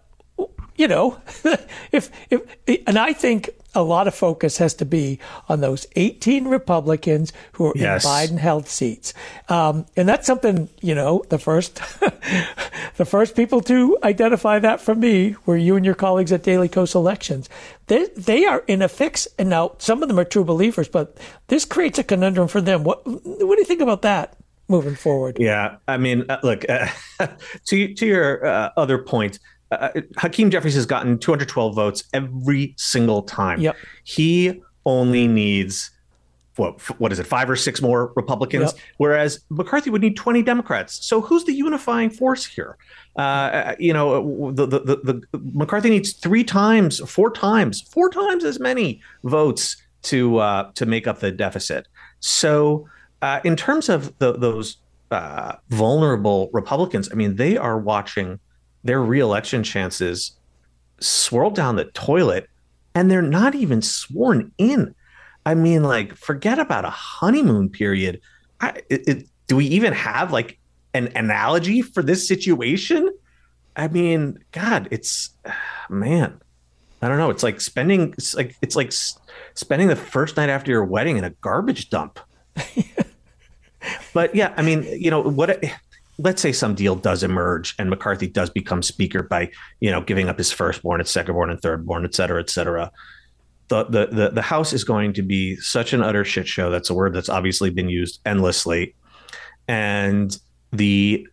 [0.76, 1.20] you know,
[1.92, 2.42] if if
[2.86, 5.18] and I think a lot of focus has to be
[5.48, 8.04] on those 18 Republicans who are yes.
[8.04, 9.14] in Biden-held seats,
[9.48, 11.24] um, and that's something you know.
[11.28, 11.76] The first,
[12.96, 16.68] the first people to identify that for me were you and your colleagues at Daily
[16.68, 17.48] Kos Elections.
[17.86, 21.16] They they are in a fix, and now some of them are true believers, but
[21.48, 22.84] this creates a conundrum for them.
[22.84, 24.36] What what do you think about that?
[24.68, 26.88] Moving forward, yeah, I mean, uh, look uh,
[27.66, 29.38] to to your uh, other point,
[29.70, 33.60] uh, Hakeem Jeffries has gotten 212 votes every single time.
[33.60, 33.76] Yep.
[34.04, 35.90] He only needs
[36.56, 38.82] what what is it five or six more Republicans, yep.
[38.98, 41.04] whereas McCarthy would need 20 Democrats.
[41.04, 42.76] So who's the unifying force here?
[43.16, 48.44] Uh, you know, the, the, the, the McCarthy needs three times, four times, four times
[48.44, 51.88] as many votes to uh, to make up the deficit.
[52.20, 52.88] So,
[53.24, 54.76] uh, in terms of the, those
[55.10, 58.38] uh, vulnerable Republicans, I mean, they are watching
[58.84, 60.32] their reelection chances
[61.00, 62.50] swirl down the toilet,
[62.94, 64.94] and they're not even sworn in.
[65.46, 68.20] I mean, like, forget about a honeymoon period.
[68.60, 70.58] I, it, it, do we even have like
[70.92, 73.10] an analogy for this situation?
[73.74, 75.30] I mean, God, it's
[75.88, 76.42] man.
[77.00, 77.30] I don't know.
[77.30, 78.12] It's like spending.
[78.18, 78.92] It's like it's like
[79.54, 82.20] spending the first night after your wedding in a garbage dump.
[84.12, 85.62] but yeah, I mean, you know what?
[86.18, 90.28] Let's say some deal does emerge and McCarthy does become speaker by you know giving
[90.28, 92.90] up his firstborn, and secondborn, and thirdborn, et cetera, et cetera.
[93.68, 96.70] The, the the the House is going to be such an utter shit show.
[96.70, 98.94] That's a word that's obviously been used endlessly,
[99.66, 100.36] and
[100.70, 101.26] the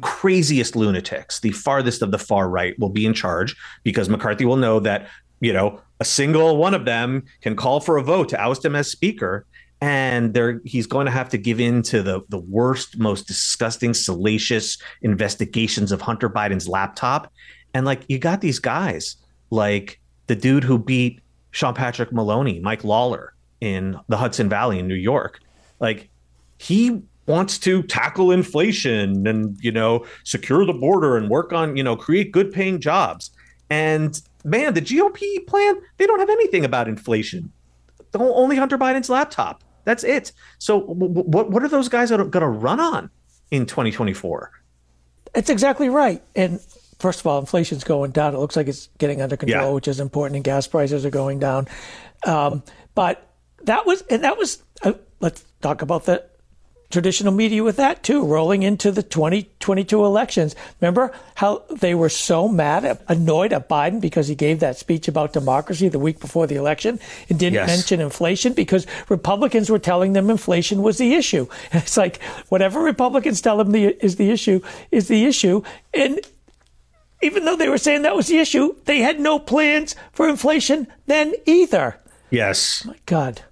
[0.00, 3.54] craziest lunatics, the farthest of the far right, will be in charge
[3.84, 5.08] because McCarthy will know that,
[5.40, 8.74] you know, a single one of them can call for a vote to oust him
[8.74, 9.46] as speaker.
[9.82, 13.94] And there, he's going to have to give in to the, the worst, most disgusting,
[13.94, 17.32] salacious investigations of Hunter Biden's laptop.
[17.74, 19.16] And like, you got these guys
[19.50, 21.20] like the dude who beat
[21.50, 25.40] Sean Patrick Maloney, Mike Lawler in the Hudson Valley in New York.
[25.80, 26.08] Like,
[26.58, 31.82] he wants to tackle inflation and you know secure the border and work on you
[31.82, 33.30] know create good paying jobs
[33.70, 37.52] and man the gop plan they don't have anything about inflation
[38.10, 40.32] The only hunter biden's laptop that's it.
[40.58, 43.10] So what what are those guys going to run on
[43.50, 44.50] in 2024
[45.34, 46.22] it's exactly right.
[46.34, 46.60] And
[46.98, 48.34] first of all inflation's going down.
[48.34, 49.72] It looks like it's getting under control yeah.
[49.72, 51.68] which is important and gas prices are going down.
[52.26, 52.62] Um,
[52.94, 53.28] but
[53.62, 56.24] that was and that was uh, let's talk about the
[56.92, 60.54] traditional media with that too, rolling into the 2022 elections.
[60.80, 65.32] Remember how they were so mad, annoyed at Biden because he gave that speech about
[65.32, 67.66] democracy the week before the election and didn't yes.
[67.66, 71.46] mention inflation because Republicans were telling them inflation was the issue.
[71.72, 75.62] it's like whatever Republicans tell them the, is the issue is the issue.
[75.94, 76.20] And
[77.22, 80.86] even though they were saying that was the issue, they had no plans for inflation
[81.06, 81.98] then either.
[82.30, 82.84] Yes.
[82.84, 83.42] my God.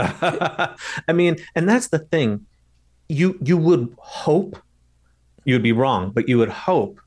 [1.08, 2.46] I mean, and that's the thing.
[3.08, 4.56] You you would hope
[5.44, 7.00] you'd be wrong, but you would hope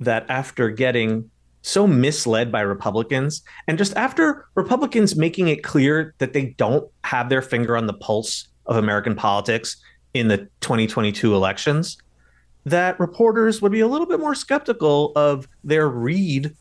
[0.00, 1.30] that after getting
[1.62, 7.28] so misled by Republicans and just after Republicans making it clear that they don't have
[7.28, 9.76] their finger on the pulse of American politics
[10.14, 11.98] in the 2022 elections,
[12.64, 16.54] that reporters would be a little bit more skeptical of their read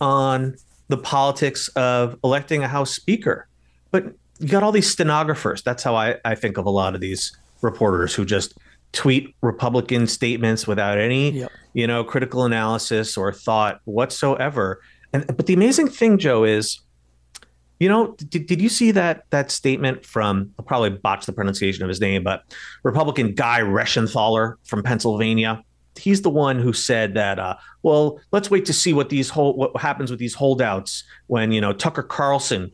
[0.00, 0.56] on
[0.88, 3.46] the politics of electing a House Speaker.
[3.90, 5.62] But you got all these stenographers.
[5.62, 8.54] That's how I, I think of a lot of these reporters who just
[8.92, 11.52] tweet Republican statements without any, yep.
[11.74, 14.80] you know, critical analysis or thought whatsoever.
[15.12, 16.80] And but the amazing thing, Joe, is,
[17.80, 21.82] you know, did, did you see that that statement from I'll probably botch the pronunciation
[21.82, 22.44] of his name, but
[22.82, 25.62] Republican Guy Reschenthaler from Pennsylvania.
[25.96, 27.40] He's the one who said that.
[27.40, 31.50] Uh, well, let's wait to see what these whole what happens with these holdouts when
[31.50, 32.70] you know Tucker Carlson,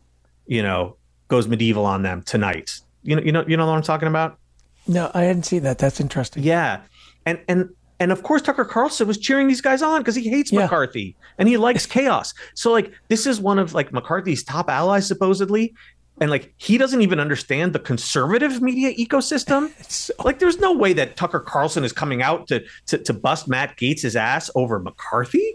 [0.46, 0.96] you know,
[1.28, 2.80] goes medieval on them tonight.
[3.02, 4.38] You know, you know, you know what I'm talking about?
[4.86, 5.78] No, I hadn't seen that.
[5.78, 6.42] That's interesting.
[6.42, 6.80] Yeah,
[7.26, 7.70] and and
[8.00, 10.62] and of course Tucker Carlson was cheering these guys on because he hates yeah.
[10.62, 12.34] McCarthy and he likes chaos.
[12.54, 15.74] So like this is one of like McCarthy's top allies supposedly.
[16.20, 19.72] And like he doesn't even understand the conservative media ecosystem.
[19.90, 23.48] So- like there's no way that Tucker Carlson is coming out to to, to bust
[23.48, 25.54] Matt Gaetz' ass over McCarthy.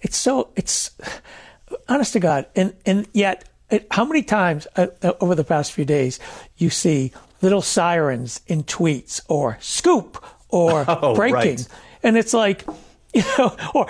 [0.00, 0.90] It's so it's
[1.88, 3.48] honest to God, and and yet
[3.90, 6.18] how many times uh, uh, over the past few days
[6.56, 11.56] you see little sirens in tweets or scoop or oh, breaking?
[11.56, 11.68] Right.
[12.02, 12.64] And it's like,
[13.14, 13.86] you know, or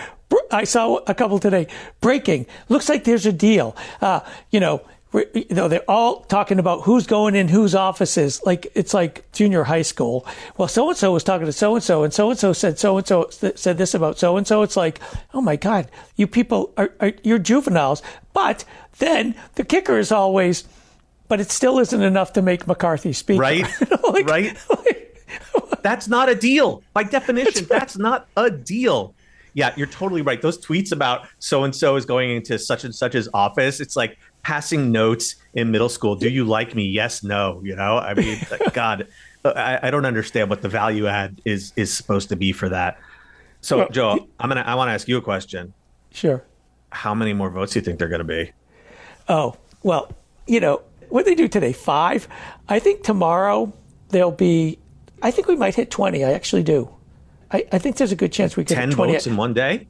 [0.50, 1.66] I saw a couple today
[2.00, 2.46] breaking.
[2.68, 3.76] Looks like there's a deal.
[4.00, 4.20] Uh,
[4.50, 4.82] you know,
[5.12, 8.42] you know, they're all talking about who's going in whose offices.
[8.44, 10.26] Like it's like junior high school.
[10.56, 12.78] Well, so and so was talking to so and so, and so and so said
[12.78, 14.62] so and so said this about so and so.
[14.62, 15.00] It's like,
[15.32, 18.02] oh my god, you people are, are you're juveniles.
[18.34, 18.64] But
[18.98, 20.64] then the kicker is always,
[21.28, 23.40] but it still isn't enough to make McCarthy speak.
[23.40, 23.64] Right.
[24.02, 24.56] like, right.
[24.68, 25.08] Like,
[25.82, 27.52] that's not a deal by definition.
[27.52, 27.80] That's, right.
[27.80, 29.14] that's not a deal.
[29.54, 30.40] Yeah, you're totally right.
[30.40, 33.80] Those tweets about so and so is going into such and such's office.
[33.80, 36.16] It's like passing notes in middle school.
[36.16, 36.84] Do you like me?
[36.84, 37.60] Yes, no.
[37.64, 38.38] You know, I mean,
[38.72, 39.06] God,
[39.44, 42.68] uh, I, I, don't understand what the value add is is supposed to be for
[42.68, 42.98] that.
[43.60, 45.74] So, well, Joe, I'm gonna I want to ask you a question.
[46.10, 46.44] Sure.
[46.90, 48.52] How many more votes do you think they're going to be?
[49.28, 50.10] Oh well,
[50.46, 52.28] you know what they do today five.
[52.68, 53.72] I think tomorrow
[54.10, 54.78] there'll be.
[55.22, 56.24] I think we might hit twenty.
[56.24, 56.88] I actually do.
[57.50, 59.12] I, I think there's a good chance we could ten hit 20.
[59.12, 59.86] votes in one day.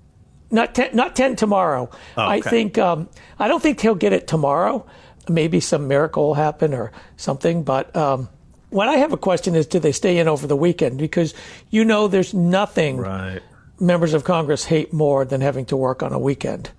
[0.51, 1.91] Not ten, not ten tomorrow.
[2.17, 2.33] Oh, okay.
[2.33, 3.09] I think um,
[3.39, 4.87] I don't think he'll get it tomorrow.
[5.29, 7.63] maybe some miracle will happen or something.
[7.63, 8.29] But um,
[8.71, 10.99] what I have a question is, do they stay in over the weekend?
[10.99, 11.35] Because
[11.71, 13.41] you know, there's nothing right.
[13.81, 16.71] members of Congress hate more than having to work on a weekend,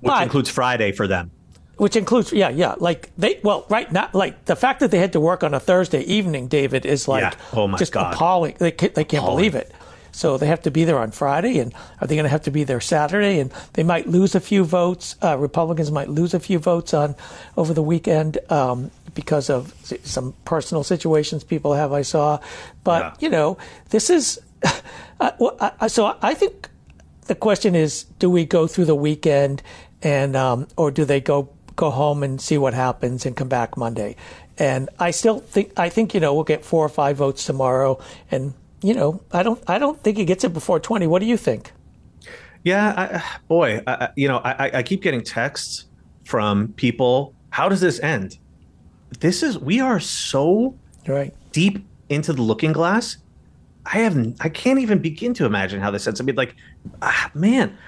[0.00, 1.30] which but, includes Friday for them.
[1.76, 5.12] Which includes, yeah, yeah, like they, well, right now, like the fact that they had
[5.12, 7.34] to work on a Thursday evening, David, is like yeah.
[7.52, 8.14] oh my just God.
[8.14, 8.56] appalling.
[8.58, 9.36] They can't, they can't appalling.
[9.36, 9.72] believe it.
[10.16, 12.50] So they have to be there on Friday, and are they going to have to
[12.50, 13.38] be there Saturday?
[13.38, 15.14] And they might lose a few votes.
[15.22, 17.14] Uh, Republicans might lose a few votes on
[17.58, 19.74] over the weekend um, because of
[20.04, 21.92] some personal situations people have.
[21.92, 22.40] I saw,
[22.82, 23.14] but Yeah.
[23.20, 23.58] you know,
[23.90, 24.40] this is.
[25.18, 26.68] Uh, so I think
[27.26, 29.62] the question is: Do we go through the weekend,
[30.02, 33.78] and um, or do they go go home and see what happens and come back
[33.78, 34.16] Monday?
[34.58, 37.98] And I still think I think you know we'll get four or five votes tomorrow,
[38.30, 41.06] and you know I don't I don't think he gets it before twenty.
[41.06, 41.72] What do you think?
[42.64, 45.84] Yeah, I, boy, I, you know, I, I keep getting texts
[46.24, 47.32] from people.
[47.50, 48.38] How does this end?
[49.20, 50.74] This is we are so
[51.06, 51.32] Right.
[51.52, 53.18] deep into the looking glass.
[53.84, 54.38] I haven't.
[54.40, 56.20] I can't even begin to imagine how this ends.
[56.20, 56.56] I mean, like,
[57.02, 57.78] ah, man,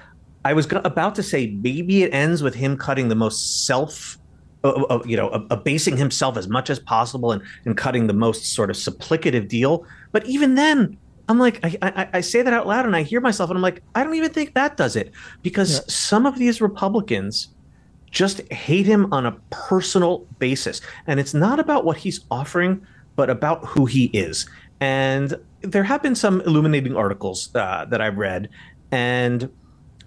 [0.45, 4.17] I was go- about to say maybe it ends with him cutting the most self,
[4.63, 8.13] uh, uh, you know, ab- abasing himself as much as possible and and cutting the
[8.13, 9.83] most sort of supplicative deal.
[10.11, 13.21] But even then, I'm like, I, I, I say that out loud and I hear
[13.21, 15.11] myself and I'm like, I don't even think that does it
[15.43, 17.49] because some of these Republicans
[18.09, 20.81] just hate him on a personal basis.
[21.05, 24.49] And it's not about what he's offering, but about who he is.
[24.79, 28.49] And there have been some illuminating articles uh, that I've read.
[28.91, 29.51] And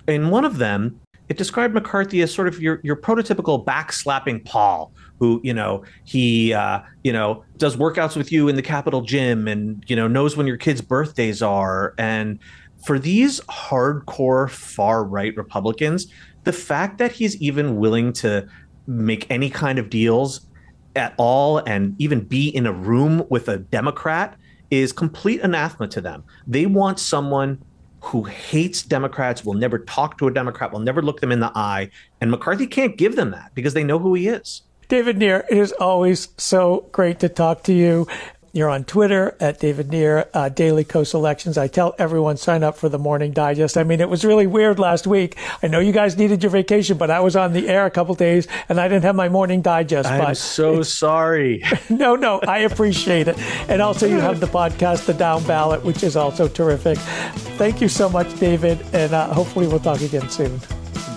[0.09, 0.99] in one of them,
[1.29, 4.93] it described McCarthy as sort of your, your prototypical backslapping Paul,
[5.23, 9.47] who, you know, he, uh, you know, does workouts with you in the Capitol gym
[9.47, 11.95] and, you know, knows when your kids' birthdays are.
[11.97, 12.41] And
[12.85, 16.09] for these hardcore far right Republicans,
[16.43, 18.49] the fact that he's even willing to
[18.89, 20.49] make any kind of deals
[20.97, 24.37] at all and even be in a room with a Democrat
[24.73, 26.25] is complete anathema to them.
[26.49, 27.63] They want someone
[28.01, 31.53] who hates Democrats, will never talk to a Democrat, will never look them in the
[31.55, 31.91] eye.
[32.21, 34.63] And McCarthy can't give them that because they know who he is.
[34.93, 38.07] David Nir, it is always so great to talk to you.
[38.53, 41.57] You're on Twitter at David Nir, uh, Daily Kos Elections.
[41.57, 43.79] I tell everyone sign up for the Morning Digest.
[43.79, 45.39] I mean, it was really weird last week.
[45.63, 48.15] I know you guys needed your vacation, but I was on the air a couple
[48.15, 50.11] days and I didn't have my Morning Digest.
[50.11, 51.63] I'm so sorry.
[51.89, 53.39] no, no, I appreciate it.
[53.71, 56.99] And also, you have the podcast, The Down Ballot, which is also terrific.
[57.57, 60.61] Thank you so much, David, and uh, hopefully we'll talk again soon.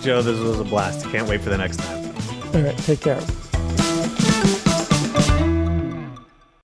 [0.02, 1.06] Joe, this was a blast.
[1.12, 2.06] Can't wait for the next time.
[2.56, 3.20] All right, take care.